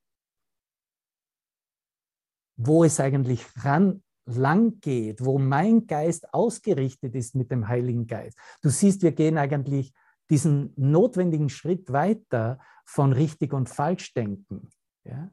[2.58, 8.38] wo es eigentlich ran, lang geht, wo mein Geist ausgerichtet ist mit dem Heiligen Geist.
[8.62, 9.94] Du siehst, wir gehen eigentlich
[10.30, 14.70] diesen notwendigen Schritt weiter von richtig und falsch denken,
[15.04, 15.32] ja?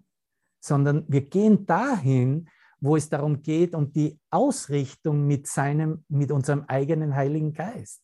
[0.61, 2.49] sondern wir gehen dahin,
[2.81, 8.03] wo es darum geht, um die Ausrichtung mit, seinem, mit unserem eigenen Heiligen Geist.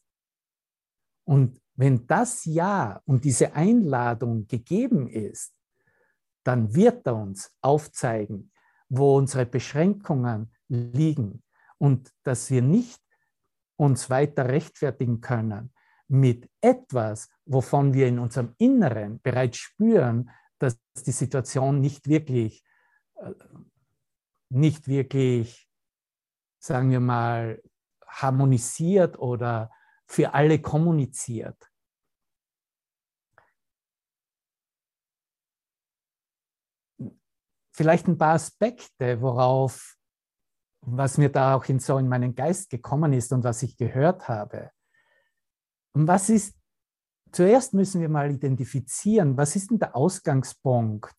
[1.25, 5.55] Und wenn das Ja und diese Einladung gegeben ist,
[6.45, 8.53] dann wird er uns aufzeigen,
[8.89, 11.43] wo unsere Beschränkungen liegen
[11.79, 13.01] und dass wir nicht
[13.77, 15.73] uns weiter rechtfertigen können
[16.09, 22.63] mit etwas, wovon wir in unserem Inneren bereits spüren, dass die Situation nicht wirklich,
[23.17, 23.33] äh,
[24.51, 25.69] nicht wirklich,
[26.59, 27.63] sagen wir mal,
[28.07, 29.71] harmonisiert oder
[30.13, 31.57] für alle kommuniziert.
[37.75, 39.97] Vielleicht ein paar Aspekte, worauf,
[40.83, 44.29] was mir da auch in so in meinen Geist gekommen ist und was ich gehört
[44.29, 44.71] habe.
[45.95, 46.61] Und was ist,
[47.33, 51.15] zuerst müssen wir mal identifizieren, was ist denn der Ausgangspunkt,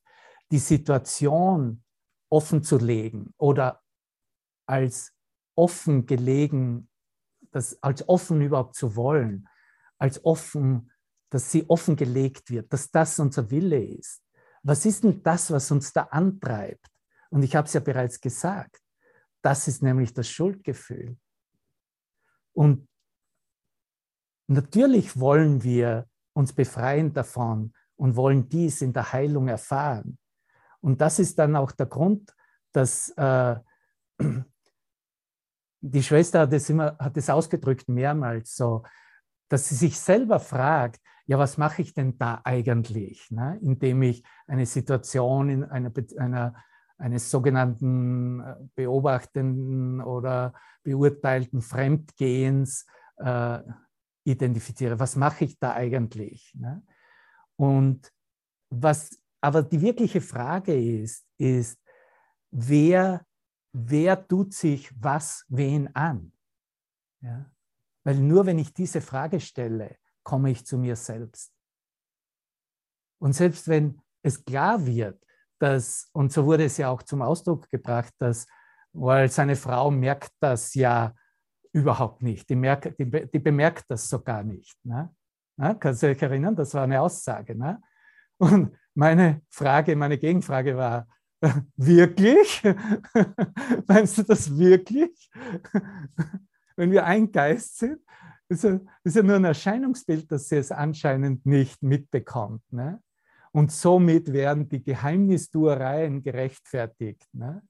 [0.52, 1.84] die Situation
[2.30, 3.82] offen zu legen oder
[4.68, 5.12] als
[5.56, 6.90] offen gelegen
[7.54, 9.48] das als offen überhaupt zu wollen,
[9.98, 10.92] als offen,
[11.30, 14.22] dass sie offengelegt wird, dass das unser Wille ist.
[14.64, 16.88] Was ist denn das, was uns da antreibt?
[17.30, 18.82] Und ich habe es ja bereits gesagt,
[19.42, 21.18] das ist nämlich das Schuldgefühl.
[22.54, 22.88] Und
[24.48, 30.18] natürlich wollen wir uns befreien davon und wollen dies in der Heilung erfahren.
[30.82, 32.34] Und das ist dann auch der Grund,
[32.72, 33.56] dass äh,
[35.84, 38.84] die Schwester hat es immer, hat es ausgedrückt mehrmals so,
[39.50, 43.60] dass sie sich selber fragt, ja, was mache ich denn da eigentlich, ne?
[43.62, 46.56] indem ich eine Situation in einer, einer,
[46.98, 52.86] eines sogenannten äh, beobachtenden oder beurteilten Fremdgehens
[53.18, 53.60] äh,
[54.24, 55.00] identifiziere.
[55.00, 56.54] Was mache ich da eigentlich?
[56.56, 56.82] Ne?
[57.58, 58.10] Und
[58.70, 61.78] was aber die wirkliche Frage ist, ist,
[62.52, 63.26] wer
[63.74, 66.32] wer tut sich was wen an?
[67.22, 67.50] Ja?
[68.04, 71.54] Weil nur wenn ich diese Frage stelle, komme ich zu mir selbst.
[73.20, 75.22] Und selbst wenn es klar wird,
[75.60, 78.46] dass, und so wurde es ja auch zum Ausdruck gebracht, dass,
[78.92, 81.14] weil seine Frau merkt das ja
[81.72, 84.78] überhaupt nicht, die, merkt, die, die bemerkt das sogar nicht.
[84.86, 85.14] Ne?
[85.58, 85.78] Ne?
[85.80, 86.56] Kannst du dich erinnern?
[86.56, 87.56] Das war eine Aussage.
[87.56, 87.82] Ne?
[88.38, 91.08] Und meine Frage, meine Gegenfrage war,
[91.78, 92.62] Wirklich?
[93.88, 95.30] Meinst du das wirklich?
[96.76, 98.00] Wenn wir ein Geist sind,
[98.50, 102.62] ist ja, ist ja nur ein Erscheinungsbild, dass sie es anscheinend nicht mitbekommt.
[102.72, 103.02] Ne?
[103.52, 107.28] Und somit werden die Geheimnistuereien gerechtfertigt.
[107.34, 107.62] Ne?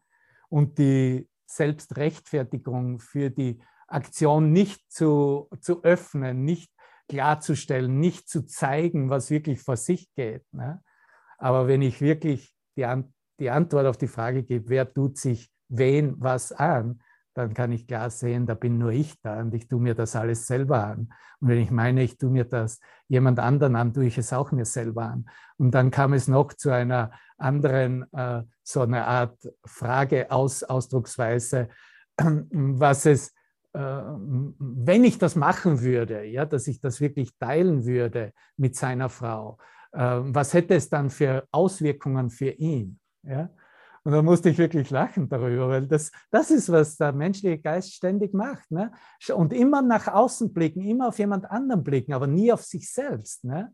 [0.49, 6.71] Und die Selbstrechtfertigung für die Aktion nicht zu, zu öffnen, nicht
[7.09, 10.45] klarzustellen, nicht zu zeigen, was wirklich vor sich geht.
[10.53, 10.81] Ne?
[11.37, 12.85] Aber wenn ich wirklich die,
[13.39, 16.99] die Antwort auf die Frage gebe, wer tut sich wen was an,
[17.33, 20.15] dann kann ich klar sehen, da bin nur ich da und ich tue mir das
[20.15, 21.11] alles selber an.
[21.39, 24.51] Und wenn ich meine, ich tue mir das jemand anderen an, tue ich es auch
[24.51, 25.25] mir selber an.
[25.57, 31.69] Und dann kam es noch zu einer anderen, äh, so einer Art Frage-Ausdrucksweise,
[32.17, 33.29] was es,
[33.73, 39.09] äh, wenn ich das machen würde, ja, dass ich das wirklich teilen würde mit seiner
[39.09, 39.57] Frau,
[39.91, 42.99] äh, was hätte es dann für Auswirkungen für ihn?
[43.23, 43.49] Ja?
[44.03, 47.93] Und da musste ich wirklich lachen darüber, weil das, das ist, was der menschliche Geist
[47.93, 48.69] ständig macht.
[48.69, 48.91] Ne?
[49.33, 53.45] Und immer nach außen blicken, immer auf jemand anderen blicken, aber nie auf sich selbst.
[53.45, 53.73] Ne?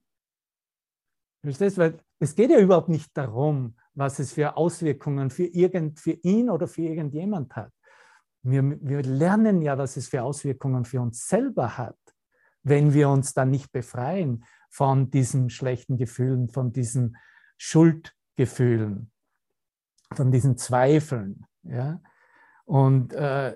[1.41, 1.81] Verstehst du?
[1.81, 6.49] Weil es geht ja überhaupt nicht darum, was es für Auswirkungen für, irgend, für ihn
[6.49, 7.71] oder für irgendjemand hat.
[8.43, 11.97] Wir, wir lernen ja, was es für Auswirkungen für uns selber hat,
[12.61, 17.17] wenn wir uns dann nicht befreien von diesen schlechten Gefühlen, von diesen
[17.57, 19.11] Schuldgefühlen
[20.13, 21.45] von diesen Zweifeln.
[21.63, 22.01] Ja?
[22.65, 23.55] Und äh,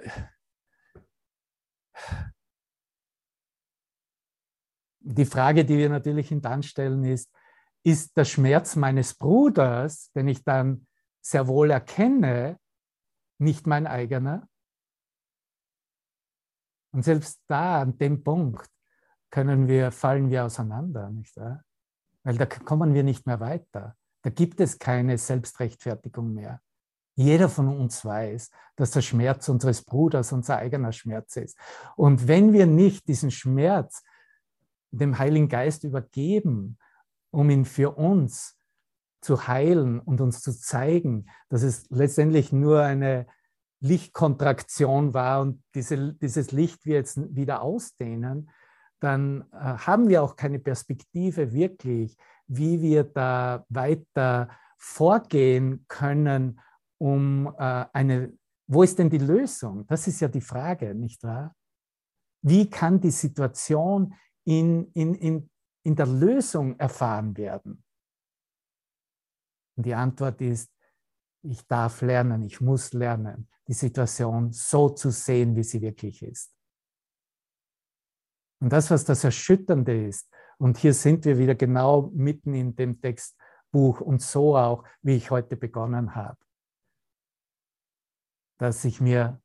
[4.99, 7.31] die Frage, die wir natürlich hintanstellen, ist,
[7.83, 10.87] ist der Schmerz meines Bruders, den ich dann
[11.21, 12.57] sehr wohl erkenne,
[13.39, 14.47] nicht mein eigener?
[16.93, 18.69] Und selbst da, an dem Punkt,
[19.31, 21.63] können wir, fallen wir auseinander, nicht wahr?
[22.23, 23.97] Weil da kommen wir nicht mehr weiter.
[24.23, 26.61] Da gibt es keine Selbstrechtfertigung mehr.
[27.15, 31.57] Jeder von uns weiß, dass der Schmerz unseres Bruders unser eigener Schmerz ist.
[31.95, 34.01] Und wenn wir nicht diesen Schmerz
[34.89, 36.77] dem Heiligen Geist übergeben,
[37.31, 38.57] um ihn für uns
[39.21, 43.27] zu heilen und uns zu zeigen, dass es letztendlich nur eine
[43.79, 48.49] Lichtkontraktion war und diese, dieses Licht wir jetzt wieder ausdehnen,
[48.99, 52.15] dann äh, haben wir auch keine Perspektive wirklich,
[52.47, 56.59] wie wir da weiter vorgehen können,
[56.99, 58.37] um äh, eine,
[58.67, 59.85] wo ist denn die Lösung?
[59.87, 61.55] Das ist ja die Frage, nicht wahr?
[62.41, 64.13] Wie kann die Situation
[64.45, 65.49] in, in, in,
[65.83, 67.83] in der Lösung erfahren werden?
[69.75, 70.71] Und die Antwort ist,
[71.43, 76.53] ich darf lernen, ich muss lernen, die Situation so zu sehen, wie sie wirklich ist.
[78.61, 83.01] Und das, was das Erschütternde ist, und hier sind wir wieder genau mitten in dem
[83.01, 86.37] Textbuch und so auch, wie ich heute begonnen habe
[88.63, 89.41] dass ich mir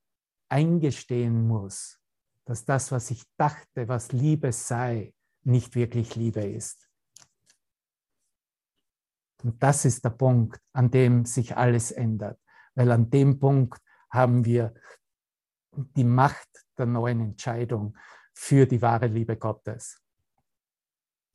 [0.49, 2.01] eingestehen muss,
[2.45, 6.89] dass das, was ich dachte, was Liebe sei, nicht wirklich Liebe ist.
[9.43, 12.41] Und das ist der Punkt, an dem sich alles ändert,
[12.77, 14.73] weil an dem Punkt haben wir
[15.73, 17.97] die Macht der neuen Entscheidung
[18.35, 20.01] für die wahre Liebe Gottes.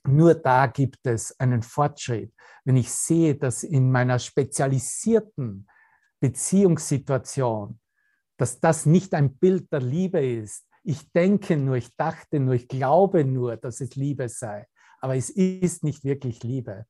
[0.06, 2.34] Nur da gibt es einen Fortschritt.
[2.66, 5.68] Wenn ich sehe, dass in meiner spezialisierten
[6.20, 7.80] Beziehungssituation,
[8.38, 10.66] dass das nicht ein Bild der Liebe ist.
[10.84, 14.68] Ich denke nur, ich dachte nur, ich glaube nur, dass es Liebe sei.
[15.00, 16.86] Aber es ist nicht wirklich Liebe.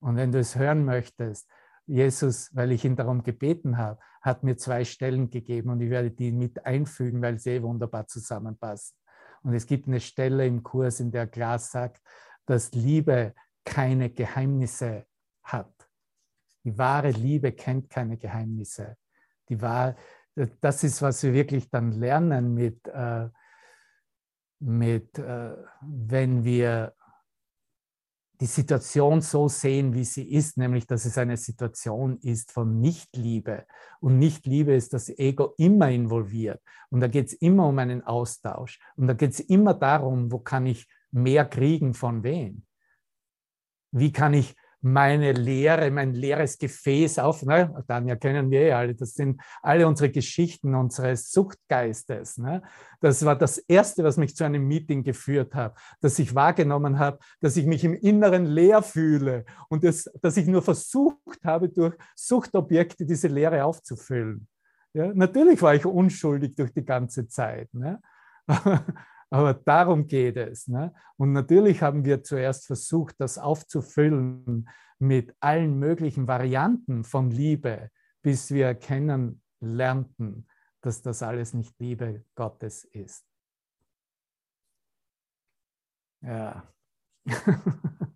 [0.00, 1.48] Und wenn du es hören möchtest,
[1.86, 6.10] Jesus, weil ich ihn darum gebeten habe, hat mir zwei Stellen gegeben und ich werde
[6.10, 8.96] die mit einfügen, weil sie wunderbar zusammenpassen.
[9.42, 12.02] Und es gibt eine Stelle im Kurs, in der klar sagt,
[12.46, 13.34] dass Liebe
[13.64, 15.06] keine Geheimnisse
[15.42, 15.72] hat.
[16.64, 18.96] Die wahre Liebe kennt keine Geheimnisse.
[19.48, 19.96] Die wahr,
[20.60, 23.28] das ist, was wir wirklich dann lernen mit, äh,
[24.60, 26.94] mit äh, wenn wir
[28.40, 33.66] die Situation so sehen, wie sie ist, nämlich dass es eine Situation ist von Nichtliebe.
[34.00, 36.62] Und Nichtliebe ist das Ego immer involviert.
[36.90, 38.78] Und da geht es immer um einen Austausch.
[38.96, 42.64] Und da geht es immer darum, wo kann ich mehr kriegen von wem?
[43.90, 47.42] Wie kann ich meine Lehre, mein leeres Gefäß auf.
[47.42, 47.74] Ne?
[47.86, 52.38] Tanja kennen wir ja alle, das sind alle unsere Geschichten unseres Suchtgeistes.
[52.38, 52.62] Ne?
[53.00, 57.18] Das war das Erste, was mich zu einem Meeting geführt hat, dass ich wahrgenommen habe,
[57.40, 61.96] dass ich mich im Inneren leer fühle und das, dass ich nur versucht habe, durch
[62.14, 64.46] Suchtobjekte diese Leere aufzufüllen.
[64.92, 65.12] Ja?
[65.14, 67.72] Natürlich war ich unschuldig durch die ganze Zeit.
[67.74, 68.00] Ne?
[69.30, 70.68] Aber darum geht es.
[70.68, 70.94] Ne?
[71.16, 74.68] Und natürlich haben wir zuerst versucht, das aufzufüllen
[74.98, 77.90] mit allen möglichen Varianten von Liebe,
[78.22, 80.46] bis wir erkennen lernten,
[80.80, 83.24] dass das alles nicht Liebe Gottes ist.
[86.20, 86.66] Ja.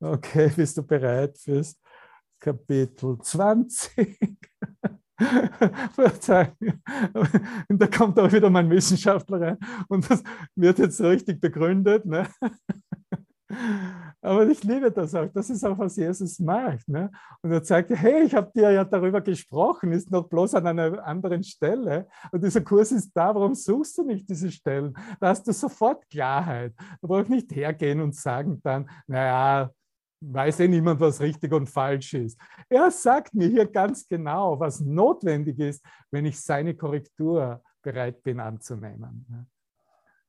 [0.00, 1.80] okay, bist du bereit fürs
[2.40, 4.18] Kapitel 20?
[7.68, 9.58] und da kommt auch wieder mein Wissenschaftler rein
[9.88, 10.22] und das
[10.54, 12.04] wird jetzt richtig begründet.
[12.06, 12.28] Ne?
[14.20, 15.28] Aber ich liebe das auch.
[15.32, 16.86] Das ist auch, was Jesus macht.
[16.88, 17.10] Ne?
[17.40, 21.04] Und er sagt, hey, ich habe dir ja darüber gesprochen, ist noch bloß an einer
[21.06, 22.06] anderen Stelle.
[22.30, 24.94] Und dieser Kurs ist da, warum suchst du nicht diese Stellen?
[25.20, 26.74] Da hast du sofort Klarheit.
[27.00, 29.70] Da brauchst nicht hergehen und sagen dann, naja,
[30.20, 32.40] weiß eh niemand, was richtig und falsch ist.
[32.68, 38.40] Er sagt mir hier ganz genau, was notwendig ist, wenn ich seine Korrektur bereit bin
[38.40, 39.48] anzunehmen.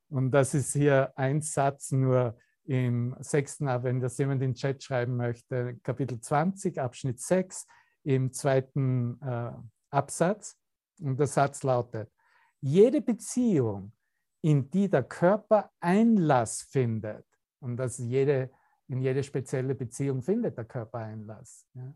[0.09, 4.83] Und das ist hier ein Satz nur im sechsten, wenn das jemand in den Chat
[4.83, 7.65] schreiben möchte, Kapitel 20, Abschnitt 6,
[8.03, 9.51] im zweiten äh,
[9.89, 10.55] Absatz.
[11.01, 12.11] Und der Satz lautet,
[12.61, 13.93] jede Beziehung,
[14.41, 17.25] in die der Körper Einlass findet,
[17.59, 18.51] und das ist jede
[18.89, 21.65] in jede spezielle Beziehung findet der Körper Einlass.
[21.73, 21.93] Ja.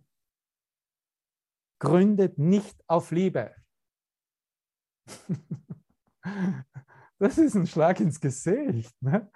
[1.80, 3.54] Gründet nicht auf Liebe.
[7.20, 8.96] das ist ein Schlag ins Gesicht.
[9.02, 9.30] Ne?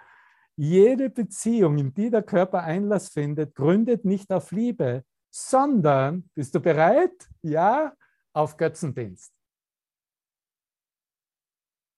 [0.56, 6.60] Jede Beziehung, in die der Körper Einlass findet, gründet nicht auf Liebe, sondern, bist du
[6.60, 7.30] bereit?
[7.42, 7.94] Ja,
[8.34, 9.34] auf Götzendienst.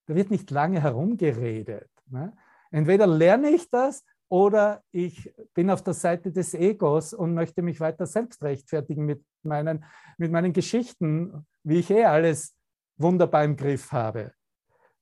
[0.07, 1.91] Da wird nicht lange herumgeredet.
[2.07, 2.36] Ne?
[2.72, 7.80] Entweder lerne ich das oder ich bin auf der Seite des Egos und möchte mich
[7.80, 9.84] weiter selbst rechtfertigen mit meinen,
[10.17, 12.55] mit meinen Geschichten, wie ich eh alles
[12.97, 14.34] wunderbar im Griff habe.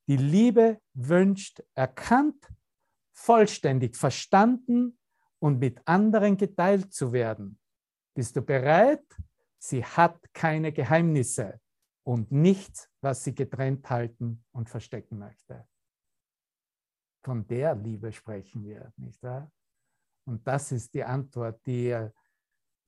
[0.08, 2.48] Die Liebe wünscht erkannt,
[3.12, 4.98] vollständig verstanden
[5.38, 7.58] und mit anderen geteilt zu werden.
[8.14, 9.04] Bist du bereit,
[9.58, 11.60] Sie hat keine Geheimnisse
[12.04, 15.66] und nichts, was sie getrennt halten und verstecken möchte.
[17.22, 19.50] Von der Liebe sprechen wir, nicht wahr?
[20.26, 22.08] Und das ist die Antwort, die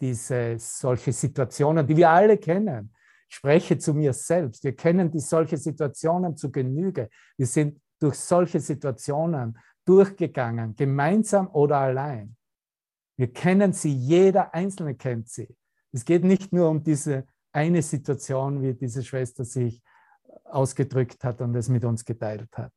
[0.00, 2.94] diese solche Situationen, die wir alle kennen.
[3.28, 4.64] Spreche zu mir selbst.
[4.64, 7.08] Wir kennen die solche Situationen zu Genüge.
[7.36, 12.36] Wir sind durch solche Situationen durchgegangen, gemeinsam oder allein.
[13.16, 15.54] Wir kennen sie, jeder Einzelne kennt sie.
[15.92, 19.82] Es geht nicht nur um diese eine Situation, wie diese Schwester sich
[20.44, 22.72] ausgedrückt hat und es mit uns geteilt hat.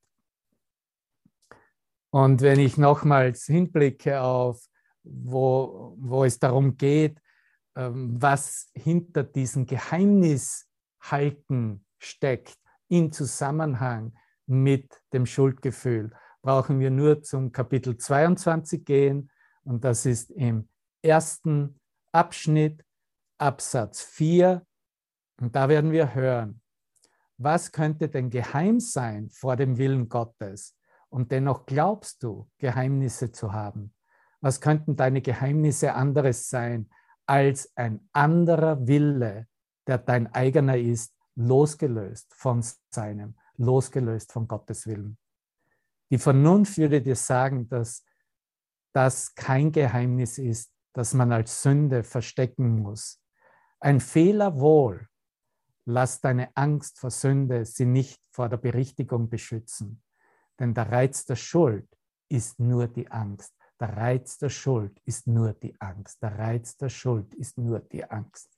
[2.13, 4.63] Und wenn ich nochmals hinblicke auf,
[5.01, 7.19] wo, wo es darum geht,
[7.75, 16.11] ähm, was hinter diesem Geheimnishalten steckt, in Zusammenhang mit dem Schuldgefühl,
[16.43, 19.31] brauchen wir nur zum Kapitel 22 gehen.
[19.63, 20.69] Und das ist im
[21.01, 21.79] ersten
[22.11, 22.85] Abschnitt,
[23.39, 24.63] Absatz 4.
[25.41, 26.61] Und da werden wir hören,
[27.37, 30.75] was könnte denn geheim sein vor dem Willen Gottes?
[31.13, 33.93] Und dennoch glaubst du, Geheimnisse zu haben.
[34.41, 36.89] Was könnten deine Geheimnisse anderes sein
[37.27, 39.47] als ein anderer Wille,
[39.85, 45.19] der dein eigener ist, losgelöst von seinem, losgelöst von Gottes Willen?
[46.09, 48.03] Die Vernunft würde dir sagen, dass
[48.91, 53.21] das kein Geheimnis ist, das man als Sünde verstecken muss.
[53.79, 55.07] Ein Fehler wohl.
[55.85, 60.01] Lass deine Angst vor Sünde sie nicht vor der Berichtigung beschützen.
[60.59, 61.87] Denn der Reiz der Schuld
[62.29, 63.53] ist nur die Angst.
[63.79, 66.21] Der Reiz der Schuld ist nur die Angst.
[66.21, 68.49] Der Reiz der Schuld ist nur die Angst.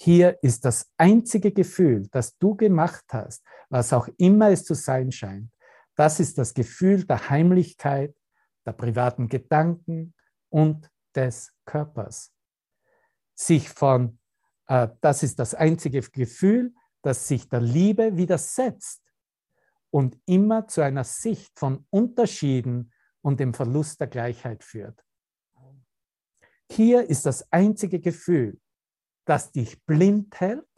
[0.00, 5.10] Hier ist das einzige Gefühl, das du gemacht hast, was auch immer es zu sein
[5.10, 5.50] scheint.
[5.94, 8.14] Das ist das Gefühl der Heimlichkeit,
[8.66, 10.14] der privaten Gedanken
[10.50, 12.32] und des Körpers.
[13.34, 14.18] Sich von,
[14.66, 19.05] äh, das ist das einzige Gefühl, das sich der Liebe widersetzt
[19.96, 22.92] und immer zu einer Sicht von Unterschieden
[23.22, 25.02] und dem Verlust der Gleichheit führt.
[26.70, 28.60] Hier ist das einzige Gefühl,
[29.24, 30.68] das dich blind hält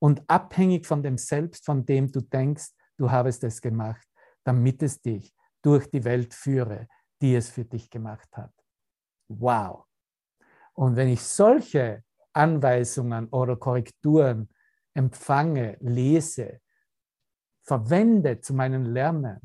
[0.00, 4.08] und abhängig von dem Selbst, von dem du denkst, du habest es gemacht,
[4.42, 5.32] damit es dich
[5.62, 6.88] durch die Welt führe,
[7.22, 8.52] die es für dich gemacht hat.
[9.28, 9.84] Wow.
[10.72, 14.48] Und wenn ich solche Anweisungen oder Korrekturen
[14.94, 16.60] empfange, lese,
[17.64, 19.40] verwende zu meinem Lernen,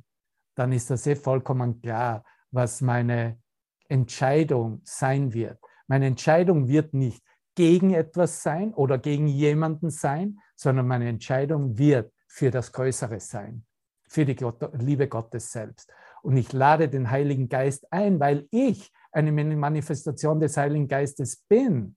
[0.55, 3.39] dann ist das eh vollkommen klar, was meine
[3.87, 5.57] Entscheidung sein wird.
[5.87, 7.23] Meine Entscheidung wird nicht
[7.55, 13.65] gegen etwas sein oder gegen jemanden sein, sondern meine Entscheidung wird für das Größere sein,
[14.07, 14.37] für die
[14.73, 15.91] Liebe Gottes selbst.
[16.21, 21.95] Und ich lade den Heiligen Geist ein, weil ich eine Manifestation des Heiligen Geistes bin,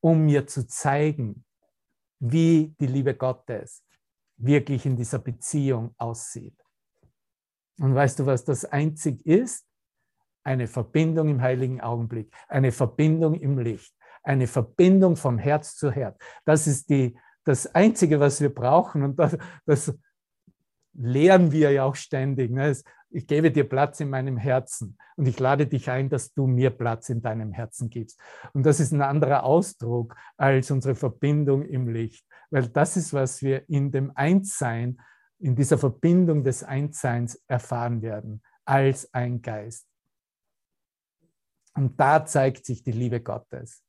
[0.00, 1.44] um mir zu zeigen,
[2.20, 3.83] wie die Liebe Gottes
[4.44, 6.56] wirklich in dieser Beziehung aussieht.
[7.80, 9.66] Und weißt du, was das einzig ist?
[10.44, 16.18] Eine Verbindung im heiligen Augenblick, eine Verbindung im Licht, eine Verbindung vom Herz zu Herz.
[16.44, 19.02] Das ist die, das Einzige, was wir brauchen.
[19.02, 19.36] Und das,
[19.66, 19.94] das
[20.92, 22.50] lehren wir ja auch ständig.
[22.50, 22.76] Ne?
[23.14, 26.70] Ich gebe dir Platz in meinem Herzen und ich lade dich ein, dass du mir
[26.70, 28.20] Platz in deinem Herzen gibst.
[28.54, 33.40] Und das ist ein anderer Ausdruck als unsere Verbindung im Licht, weil das ist, was
[33.40, 35.00] wir in dem Einssein,
[35.38, 39.86] in dieser Verbindung des Einsseins erfahren werden, als ein Geist.
[41.74, 43.83] Und da zeigt sich die Liebe Gottes.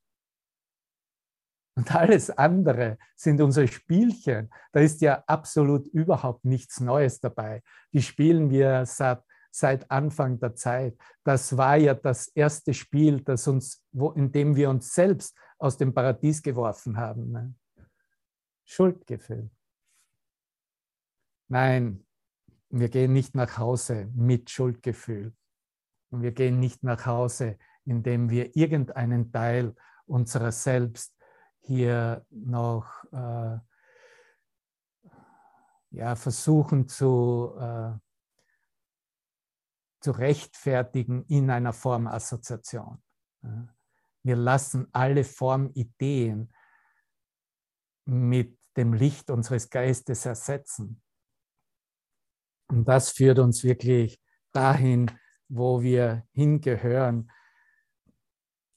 [1.76, 4.50] Und alles andere sind unsere Spielchen.
[4.72, 7.62] Da ist ja absolut überhaupt nichts Neues dabei.
[7.92, 9.22] Die spielen wir seit,
[9.52, 10.98] seit Anfang der Zeit.
[11.26, 15.78] Das war ja das erste Spiel, das uns, wo, in dem wir uns selbst aus
[15.78, 17.32] dem Paradies geworfen haben.
[17.32, 17.54] Ne?
[18.64, 19.50] Schuldgefühl.
[21.50, 22.06] Nein,
[22.70, 25.34] wir gehen nicht nach Hause mit Schuldgefühl.
[26.10, 31.15] Und wir gehen nicht nach Hause, indem wir irgendeinen Teil unserer selbst
[31.66, 33.60] hier noch äh,
[35.92, 37.94] ja, versuchen zu, äh,
[40.02, 43.02] zu rechtfertigen in einer Formassoziation.
[44.24, 46.54] Wir lassen alle Formideen
[48.06, 51.02] mit dem Licht unseres Geistes ersetzen.
[52.68, 55.12] Und das führt uns wirklich dahin,
[55.48, 57.32] wo wir hingehören,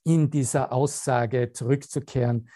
[0.05, 2.49] in dieser Aussage zurückzukehren,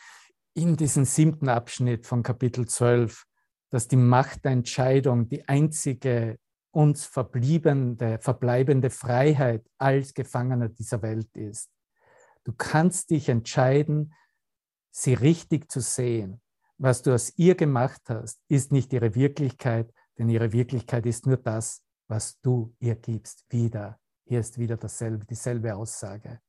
[0.54, 3.24] in diesem siebten Abschnitt von Kapitel 12,
[3.70, 6.38] dass die Macht der Entscheidung die einzige
[6.72, 11.70] uns verbliebene, verbleibende Freiheit als Gefangener dieser Welt ist.
[12.44, 14.14] Du kannst dich entscheiden,
[14.90, 16.40] sie richtig zu sehen.
[16.78, 21.36] Was du aus ihr gemacht hast, ist nicht ihre Wirklichkeit, denn ihre Wirklichkeit ist nur
[21.36, 23.98] das, was du ihr gibst, wieder.
[24.24, 26.40] Hier ist wieder dasselbe, dieselbe Aussage.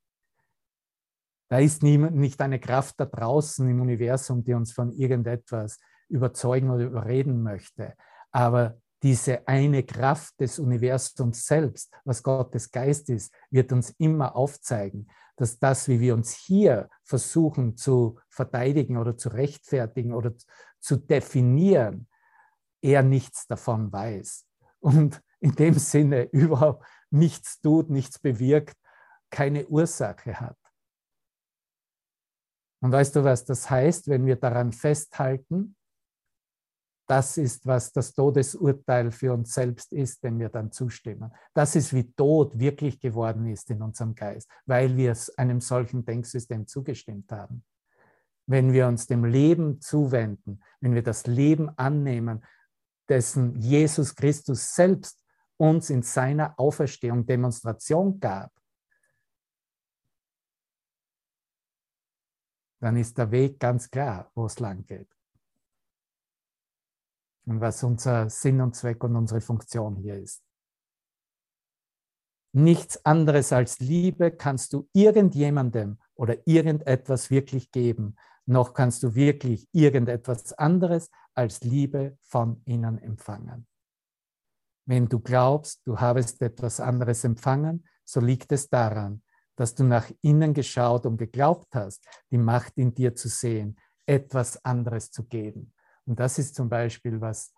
[1.54, 5.78] Da ist niemand, nicht eine Kraft da draußen im Universum, die uns von irgendetwas
[6.08, 7.94] überzeugen oder überreden möchte.
[8.32, 15.06] Aber diese eine Kraft des Universums selbst, was Gottes Geist ist, wird uns immer aufzeigen,
[15.36, 20.32] dass das, wie wir uns hier versuchen zu verteidigen oder zu rechtfertigen oder
[20.80, 22.08] zu definieren,
[22.82, 24.44] er nichts davon weiß.
[24.80, 28.76] Und in dem Sinne überhaupt nichts tut, nichts bewirkt,
[29.30, 30.56] keine Ursache hat.
[32.84, 35.74] Und weißt du, was das heißt, wenn wir daran festhalten?
[37.08, 41.32] Das ist, was das Todesurteil für uns selbst ist, wenn wir dann zustimmen.
[41.54, 46.66] Das ist, wie Tod wirklich geworden ist in unserem Geist, weil wir einem solchen Denksystem
[46.66, 47.64] zugestimmt haben.
[48.46, 52.44] Wenn wir uns dem Leben zuwenden, wenn wir das Leben annehmen,
[53.08, 55.18] dessen Jesus Christus selbst
[55.56, 58.52] uns in seiner Auferstehung Demonstration gab,
[62.84, 65.08] dann ist der Weg ganz klar, wo es lang geht.
[67.46, 70.44] Und was unser Sinn und Zweck und unsere Funktion hier ist.
[72.52, 79.66] Nichts anderes als Liebe kannst du irgendjemandem oder irgendetwas wirklich geben, noch kannst du wirklich
[79.72, 83.66] irgendetwas anderes als Liebe von ihnen empfangen.
[84.84, 89.22] Wenn du glaubst, du habest etwas anderes empfangen, so liegt es daran,
[89.56, 93.76] dass du nach innen geschaut und geglaubt hast, die Macht in dir zu sehen,
[94.06, 95.72] etwas anderes zu geben.
[96.06, 97.52] Und das ist zum Beispiel, was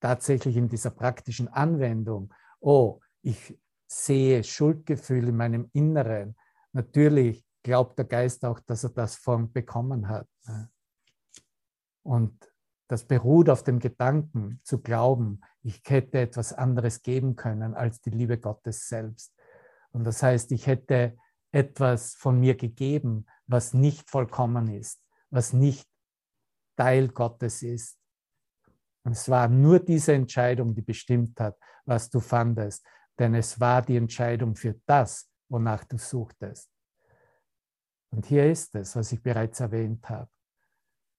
[0.00, 3.58] tatsächlich in dieser praktischen Anwendung, oh, ich
[3.88, 6.36] sehe Schuldgefühl in meinem Inneren.
[6.72, 10.28] Natürlich glaubt der Geist auch, dass er das von bekommen hat.
[12.02, 12.52] Und
[12.88, 18.10] das beruht auf dem Gedanken zu glauben, ich hätte etwas anderes geben können als die
[18.10, 19.35] Liebe Gottes selbst.
[19.96, 21.16] Und das heißt, ich hätte
[21.52, 25.88] etwas von mir gegeben, was nicht vollkommen ist, was nicht
[26.76, 27.98] Teil Gottes ist.
[29.04, 32.84] Und es war nur diese Entscheidung, die bestimmt hat, was du fandest.
[33.18, 36.70] Denn es war die Entscheidung für das, wonach du suchtest.
[38.10, 40.28] Und hier ist es, was ich bereits erwähnt habe.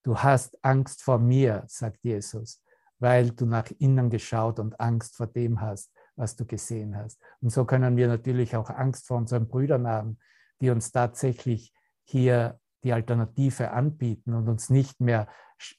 [0.03, 2.61] Du hast Angst vor mir, sagt Jesus,
[2.99, 7.21] weil du nach innen geschaut und Angst vor dem hast, was du gesehen hast.
[7.41, 10.19] Und so können wir natürlich auch Angst vor unseren Brüdern haben,
[10.59, 15.27] die uns tatsächlich hier die Alternative anbieten und uns nicht mehr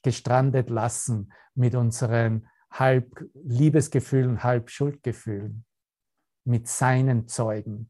[0.03, 5.65] gestrandet lassen mit unseren halb Liebesgefühlen, halb Schuldgefühlen,
[6.45, 7.89] mit seinen Zeugen.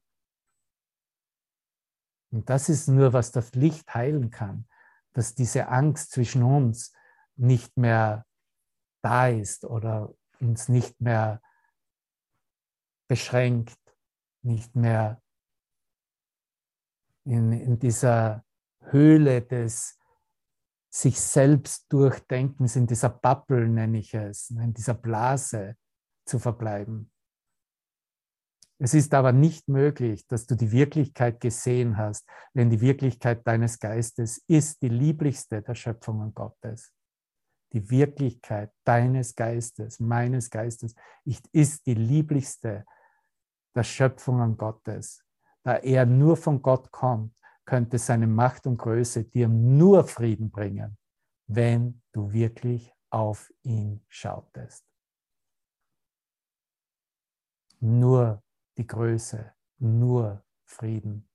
[2.32, 4.68] Und das ist nur, was das Licht heilen kann,
[5.14, 6.94] dass diese Angst zwischen uns
[7.36, 8.26] nicht mehr
[9.02, 11.42] da ist oder uns nicht mehr
[13.10, 13.78] beschränkt,
[14.42, 15.22] nicht mehr
[17.26, 18.46] in, in dieser
[18.80, 19.98] Höhle des
[20.92, 25.76] sich selbst Durchdenkens, in dieser Bubble nenne ich es, in dieser Blase
[26.26, 27.12] zu verbleiben.
[28.82, 33.80] Es ist aber nicht möglich, dass du die Wirklichkeit gesehen hast, wenn die Wirklichkeit deines
[33.80, 36.94] Geistes ist die lieblichste der Schöpfungen Gottes.
[37.74, 40.96] Die Wirklichkeit deines Geistes, meines Geistes,
[41.52, 42.86] ist die lieblichste
[43.80, 45.24] der Schöpfungen Gottes.
[45.64, 50.98] Da er nur von Gott kommt, könnte seine Macht und Größe dir nur Frieden bringen,
[51.48, 54.84] wenn du wirklich auf ihn schautest.
[57.80, 58.44] Nur
[58.78, 61.30] die Größe, nur Frieden.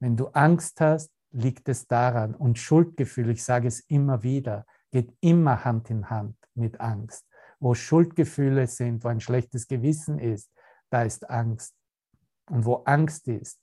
[0.00, 2.34] Wenn du Angst hast, liegt es daran.
[2.34, 7.26] Und Schuldgefühl, ich sage es immer wieder, geht immer Hand in Hand mit Angst.
[7.58, 10.52] Wo Schuldgefühle sind, wo ein schlechtes Gewissen ist,
[10.90, 11.74] da ist Angst.
[12.50, 13.60] Und wo Angst ist,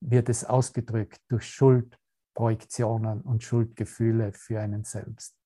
[0.00, 5.36] wird es ausgedrückt durch Schuldprojektionen und Schuldgefühle für einen selbst.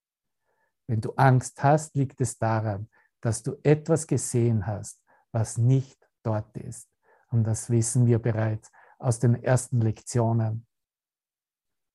[0.86, 2.88] Wenn du Angst hast, liegt es daran,
[3.20, 5.02] dass du etwas gesehen hast,
[5.32, 6.88] was nicht dort ist.
[7.30, 10.66] Und das wissen wir bereits aus den ersten Lektionen.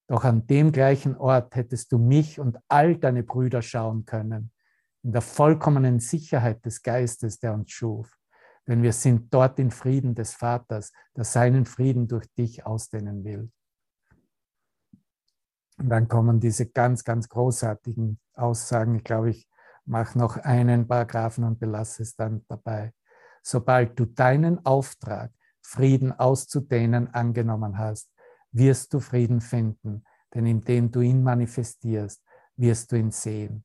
[0.07, 4.51] Doch an dem gleichen Ort hättest du mich und all deine Brüder schauen können,
[5.03, 8.20] in der vollkommenen Sicherheit des Geistes, der uns schuf.
[8.67, 13.51] Denn wir sind dort in Frieden des Vaters, der seinen Frieden durch dich ausdehnen will.
[15.77, 18.95] Und dann kommen diese ganz, ganz großartigen Aussagen.
[18.95, 19.49] Ich glaube, ich
[19.85, 22.93] mache noch einen Paragraphen und belasse es dann dabei.
[23.41, 25.31] Sobald du deinen Auftrag
[25.61, 28.11] Frieden auszudehnen angenommen hast,
[28.51, 30.03] wirst du Frieden finden,
[30.35, 32.23] denn indem du ihn manifestierst,
[32.57, 33.63] wirst du ihn sehen.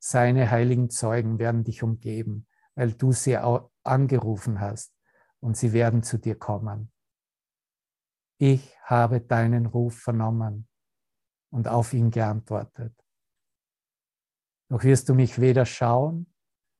[0.00, 2.47] Seine heiligen Zeugen werden dich umgeben,
[2.78, 3.36] weil du sie
[3.82, 4.94] angerufen hast
[5.40, 6.92] und sie werden zu dir kommen.
[8.38, 10.68] Ich habe deinen Ruf vernommen
[11.50, 12.94] und auf ihn geantwortet.
[14.68, 16.32] Doch wirst du mich weder schauen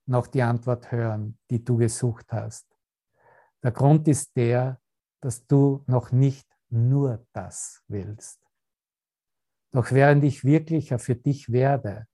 [0.07, 2.67] noch die Antwort hören, die du gesucht hast.
[3.65, 4.81] Der Grund ist der,
[5.21, 8.41] dass du noch nicht nur das willst.
[9.73, 12.07] Doch während ich wirklicher für dich werde,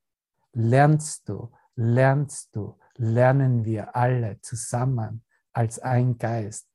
[0.54, 6.68] lernst du, lernst du, lernen wir alle zusammen als ein Geist,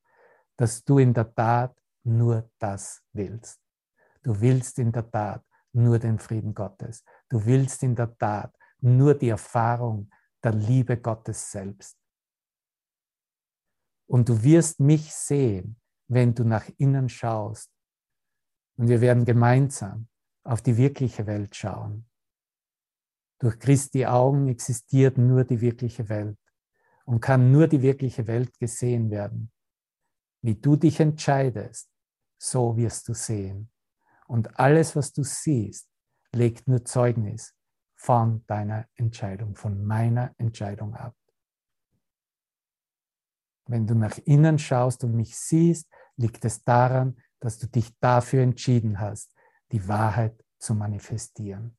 [0.57, 3.59] dass du in der Tat nur das willst.
[4.23, 5.43] Du willst in der Tat
[5.73, 7.03] nur den Frieden Gottes.
[7.29, 10.09] Du willst in der Tat nur die Erfahrung
[10.43, 11.97] der Liebe Gottes selbst.
[14.07, 17.71] Und du wirst mich sehen, wenn du nach innen schaust.
[18.77, 20.07] Und wir werden gemeinsam
[20.43, 22.09] auf die wirkliche Welt schauen.
[23.39, 26.37] Durch Christi Augen existiert nur die wirkliche Welt
[27.05, 29.51] und kann nur die wirkliche Welt gesehen werden.
[30.41, 31.89] Wie du dich entscheidest,
[32.37, 33.71] so wirst du sehen.
[34.27, 35.89] Und alles, was du siehst,
[36.33, 37.55] legt nur Zeugnis
[37.95, 41.15] von deiner Entscheidung, von meiner Entscheidung ab.
[43.65, 48.43] Wenn du nach innen schaust und mich siehst, liegt es daran, dass du dich dafür
[48.43, 49.33] entschieden hast,
[49.71, 51.78] die Wahrheit zu manifestieren.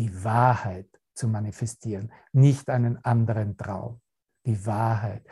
[0.00, 4.00] Die Wahrheit zu manifestieren, nicht einen anderen Traum.
[4.46, 5.28] Die Wahrheit.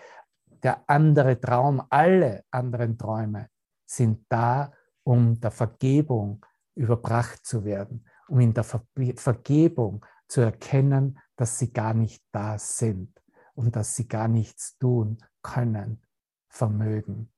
[0.62, 3.48] Der andere Traum, alle anderen Träume
[3.86, 4.70] sind da,
[5.04, 6.44] um der Vergebung
[6.74, 8.82] überbracht zu werden, um in der Ver
[9.16, 13.18] Vergebung zu erkennen, dass sie gar nicht da sind
[13.54, 16.02] und dass sie gar nichts tun können,
[16.50, 17.32] vermögen.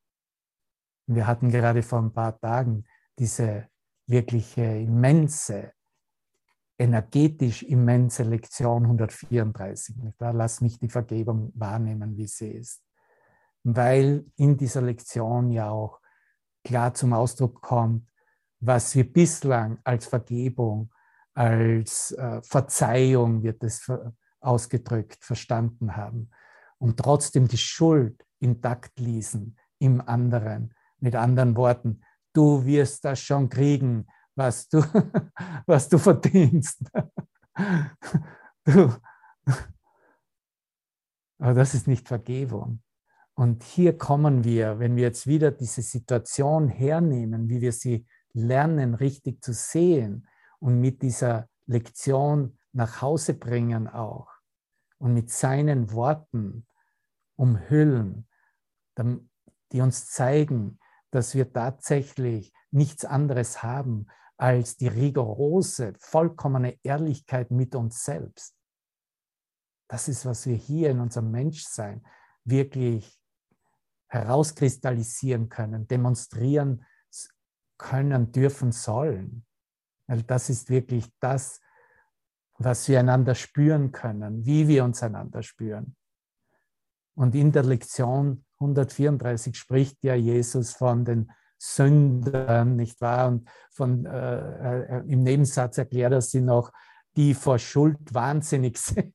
[1.06, 3.68] Wir hatten gerade vor ein paar Tagen diese
[4.08, 5.74] wirkliche immense,
[6.80, 9.96] energetisch immense Lektion 134.
[10.18, 12.82] Da lass mich die Vergebung wahrnehmen, wie sie ist.
[13.62, 16.00] Weil in dieser Lektion ja auch
[16.64, 18.08] klar zum Ausdruck kommt,
[18.60, 20.90] was wir bislang als Vergebung,
[21.34, 23.86] als äh, Verzeihung wird es
[24.40, 26.30] ausgedrückt, verstanden haben
[26.78, 30.74] und trotzdem die Schuld intakt ließen im anderen.
[30.98, 32.00] Mit anderen Worten,
[32.32, 34.06] du wirst das schon kriegen,
[34.36, 34.82] was du,
[35.66, 36.82] was du verdienst.
[38.62, 38.94] Du.
[41.38, 42.82] Aber das ist nicht Vergebung.
[43.34, 48.94] Und hier kommen wir, wenn wir jetzt wieder diese Situation hernehmen, wie wir sie lernen,
[48.94, 50.28] richtig zu sehen
[50.58, 54.28] und mit dieser Lektion nach Hause bringen auch
[54.98, 56.66] und mit seinen Worten
[57.36, 58.28] umhüllen,
[59.72, 60.79] die uns zeigen,
[61.10, 64.06] dass wir tatsächlich nichts anderes haben
[64.36, 68.56] als die rigorose, vollkommene Ehrlichkeit mit uns selbst.
[69.88, 72.06] Das ist, was wir hier in unserem Menschsein
[72.44, 73.20] wirklich
[74.08, 76.86] herauskristallisieren können, demonstrieren
[77.76, 79.46] können, dürfen, sollen.
[80.06, 81.60] Weil das ist wirklich das,
[82.58, 85.96] was wir einander spüren können, wie wir uns einander spüren.
[87.14, 93.28] Und in der Lektion 134 spricht ja Jesus von den Sündern, nicht wahr?
[93.28, 96.72] Und von, äh, äh, im Nebensatz erklärt er sie noch,
[97.16, 99.12] die vor Schuld wahnsinnig sind.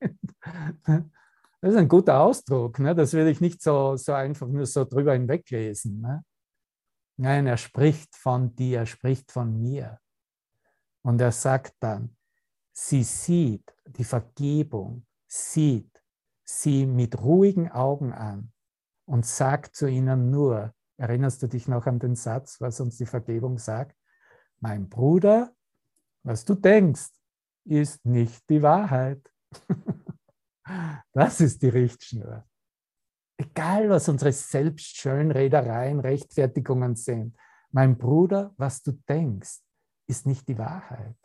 [0.84, 2.78] Das ist ein guter Ausdruck.
[2.78, 2.94] Ne?
[2.94, 6.00] Das würde ich nicht so, so einfach nur so drüber hinweglesen.
[6.00, 6.24] Ne?
[7.16, 9.98] Nein, er spricht von dir, er spricht von mir.
[11.02, 12.16] Und er sagt dann,
[12.72, 16.02] sie sieht die Vergebung, sieht
[16.44, 18.52] sie mit ruhigen Augen an
[19.06, 23.06] und sagt zu ihnen nur, erinnerst du dich noch an den Satz, was uns die
[23.06, 23.96] Vergebung sagt?
[24.60, 25.54] Mein Bruder,
[26.22, 27.10] was du denkst,
[27.64, 29.22] ist nicht die Wahrheit.
[31.12, 32.44] das ist die Richtschnur.
[33.38, 37.36] Egal, was unsere Selbstschönredereien, Rechtfertigungen sind,
[37.70, 39.60] mein Bruder, was du denkst,
[40.08, 41.16] ist nicht die Wahrheit.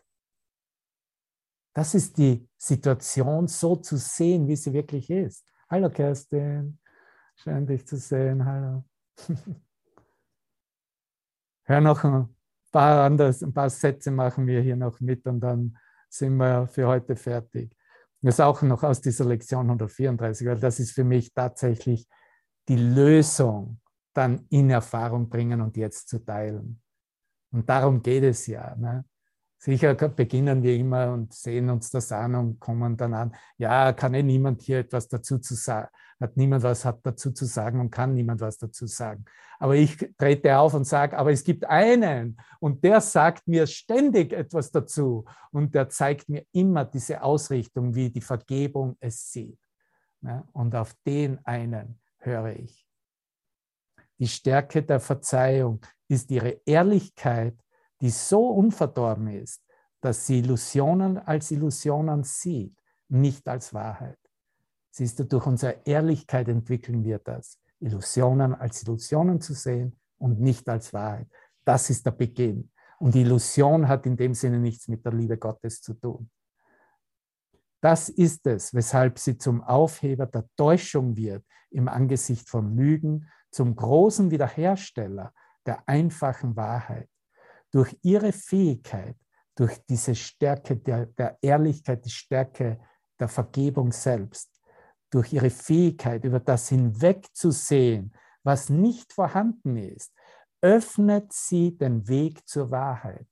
[1.73, 5.47] Das ist die Situation, so zu sehen, wie sie wirklich ist.
[5.69, 6.80] Hallo Kerstin.
[7.43, 8.45] Schön, dich zu sehen.
[8.45, 8.83] Hallo.
[11.63, 12.29] Hör noch ein
[12.71, 15.75] paar, anders, ein paar Sätze machen wir hier noch mit und dann
[16.07, 17.75] sind wir für heute fertig.
[18.21, 22.07] Das ist auch noch aus dieser Lektion 134, weil das ist für mich tatsächlich
[22.67, 23.81] die Lösung,
[24.13, 26.79] dann in Erfahrung bringen und jetzt zu teilen.
[27.51, 28.75] Und darum geht es ja.
[28.75, 29.03] Ne?
[29.64, 34.16] Sicher beginnen wir immer und sehen uns das an und kommen dann an, ja, kann
[34.16, 35.88] eh niemand hier etwas dazu zu sagen,
[36.20, 39.24] hat niemand was hat dazu zu sagen und kann niemand was dazu sagen.
[39.59, 44.34] Aber ich trete auf und sage, aber es gibt einen und der sagt mir ständig
[44.34, 49.59] etwas dazu und der zeigt mir immer diese Ausrichtung, wie die Vergebung es sieht.
[50.53, 52.88] Und auf den einen höre ich.
[54.18, 57.55] Die Stärke der Verzeihung ist ihre Ehrlichkeit
[58.02, 59.64] die so unverdorben ist,
[60.02, 62.76] dass sie Illusionen als Illusionen sieht,
[63.08, 64.18] nicht als Wahrheit.
[64.89, 70.68] Siehst du, durch unsere Ehrlichkeit entwickeln wir das, Illusionen als Illusionen zu sehen und nicht
[70.68, 71.28] als Wahrheit.
[71.64, 72.72] Das ist der Beginn.
[72.99, 76.30] Und die Illusion hat in dem Sinne nichts mit der Liebe Gottes zu tun.
[77.82, 83.76] Das ist es, weshalb sie zum Aufheber der Täuschung wird im Angesicht von Lügen, zum
[83.76, 85.34] großen Wiederhersteller
[85.66, 87.10] der einfachen Wahrheit
[87.72, 89.15] durch ihre Fähigkeit,
[89.55, 92.80] durch diese Stärke der, der Ehrlichkeit, die Stärke
[93.19, 94.59] der Vergebung selbst,
[95.09, 98.13] durch ihre Fähigkeit, über das hinwegzusehen,
[98.43, 100.13] was nicht vorhanden ist,
[100.61, 103.28] öffnet sie den Weg zur Wahrheit,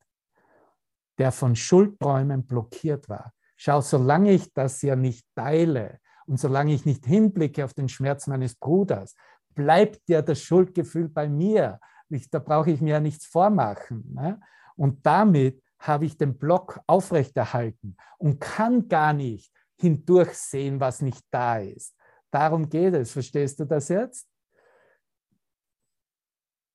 [1.17, 3.33] der von Schuldträumen blockiert war.
[3.55, 8.27] Schau, solange ich das ja nicht teile und solange ich nicht hinblicke auf den Schmerz
[8.27, 9.15] meines Bruders,
[9.53, 11.79] bleibt ja das Schuldgefühl bei mir.
[12.09, 14.13] Ich, da brauche ich mir ja nichts vormachen.
[14.13, 14.39] Ne?
[14.75, 21.57] Und damit habe ich den Block aufrechterhalten und kann gar nicht hindurchsehen, was nicht da
[21.59, 21.95] ist.
[22.31, 23.11] Darum geht es.
[23.11, 24.27] Verstehst du das jetzt?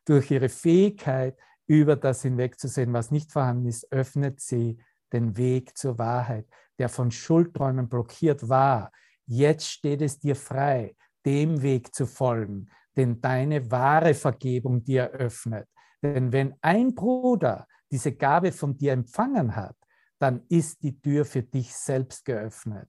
[0.05, 1.37] Durch ihre Fähigkeit,
[1.67, 4.79] über das hinwegzusehen, was nicht vorhanden ist, öffnet sie
[5.13, 6.47] den Weg zur Wahrheit,
[6.79, 8.91] der von Schuldträumen blockiert war.
[9.27, 15.69] Jetzt steht es dir frei, dem Weg zu folgen, den deine wahre Vergebung dir öffnet.
[16.03, 19.77] Denn wenn ein Bruder diese Gabe von dir empfangen hat,
[20.19, 22.89] dann ist die Tür für dich selbst geöffnet.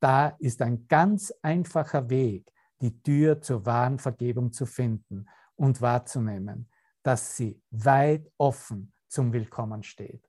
[0.00, 2.50] Da ist ein ganz einfacher Weg,
[2.80, 6.68] die Tür zur wahren Vergebung zu finden und wahrzunehmen,
[7.02, 10.28] dass sie weit offen zum Willkommen steht.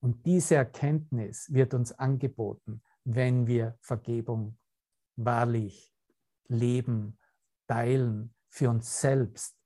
[0.00, 4.58] Und diese Erkenntnis wird uns angeboten, wenn wir Vergebung
[5.16, 5.94] wahrlich
[6.48, 7.18] leben
[7.66, 9.56] teilen, für uns selbst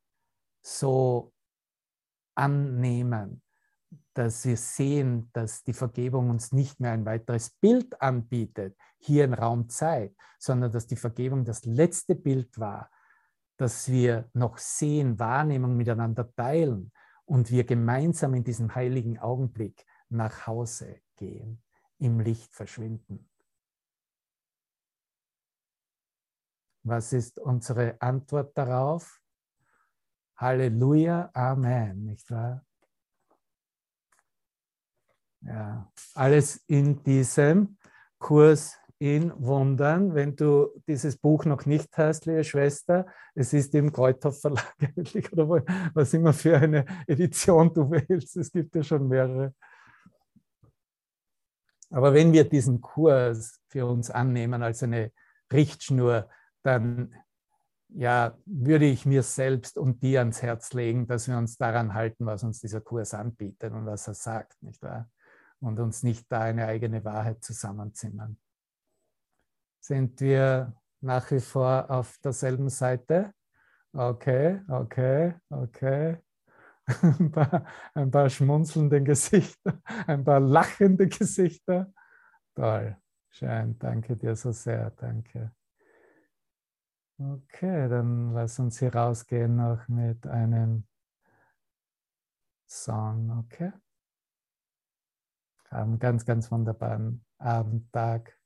[0.62, 1.32] so
[2.34, 3.42] annehmen,
[4.14, 9.34] dass wir sehen, dass die Vergebung uns nicht mehr ein weiteres Bild anbietet, hier in
[9.34, 12.90] Raum Zeit, sondern dass die Vergebung das letzte Bild war,
[13.57, 16.92] dass wir noch sehen, Wahrnehmung miteinander teilen
[17.24, 21.62] und wir gemeinsam in diesem heiligen Augenblick nach Hause gehen,
[21.99, 23.28] im Licht verschwinden.
[26.89, 29.20] Was ist unsere Antwort darauf?
[30.39, 32.64] Halleluja, Amen, nicht wahr?
[35.43, 37.76] Ja, alles in diesem
[38.18, 40.14] Kurs in Wundern.
[40.14, 44.74] Wenn du dieses Buch noch nicht hast, liebe Schwester, es ist im Kreuthoff Verlag
[45.32, 45.49] oder
[45.93, 48.34] was immer für eine Edition du wählst.
[48.39, 49.55] Es gibt ja schon mehrere.
[51.91, 55.12] Aber wenn wir diesen Kurs für uns annehmen als eine
[55.53, 56.30] Richtschnur,
[56.68, 57.14] dann
[57.88, 62.26] ja, würde ich mir selbst und dir ans Herz legen, dass wir uns daran halten,
[62.26, 65.10] was uns dieser Kurs anbietet und was er sagt, nicht wahr?
[65.60, 68.38] Und uns nicht da eine eigene Wahrheit zusammenzimmern.
[69.80, 73.32] Sind wir nach wie vor auf derselben Seite?
[73.92, 76.18] Okay, okay, okay.
[77.02, 81.92] Ein paar, ein paar schmunzelnde Gesichter, ein paar lachende Gesichter.
[82.54, 82.96] Toll,
[83.28, 85.52] schön, danke dir so sehr, danke.
[87.20, 90.86] Okay, dann lass uns hier rausgehen noch mit einem
[92.68, 93.72] Song, okay?
[95.68, 98.38] Einen ganz, ganz wunderbaren Abendtag.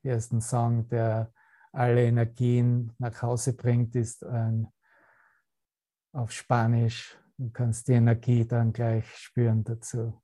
[0.00, 1.34] Hier ist ein Song, der
[1.70, 4.68] alle Energien nach Hause bringt, ist ein,
[6.14, 7.18] auf Spanisch.
[7.36, 10.23] Du kannst die Energie dann gleich spüren dazu.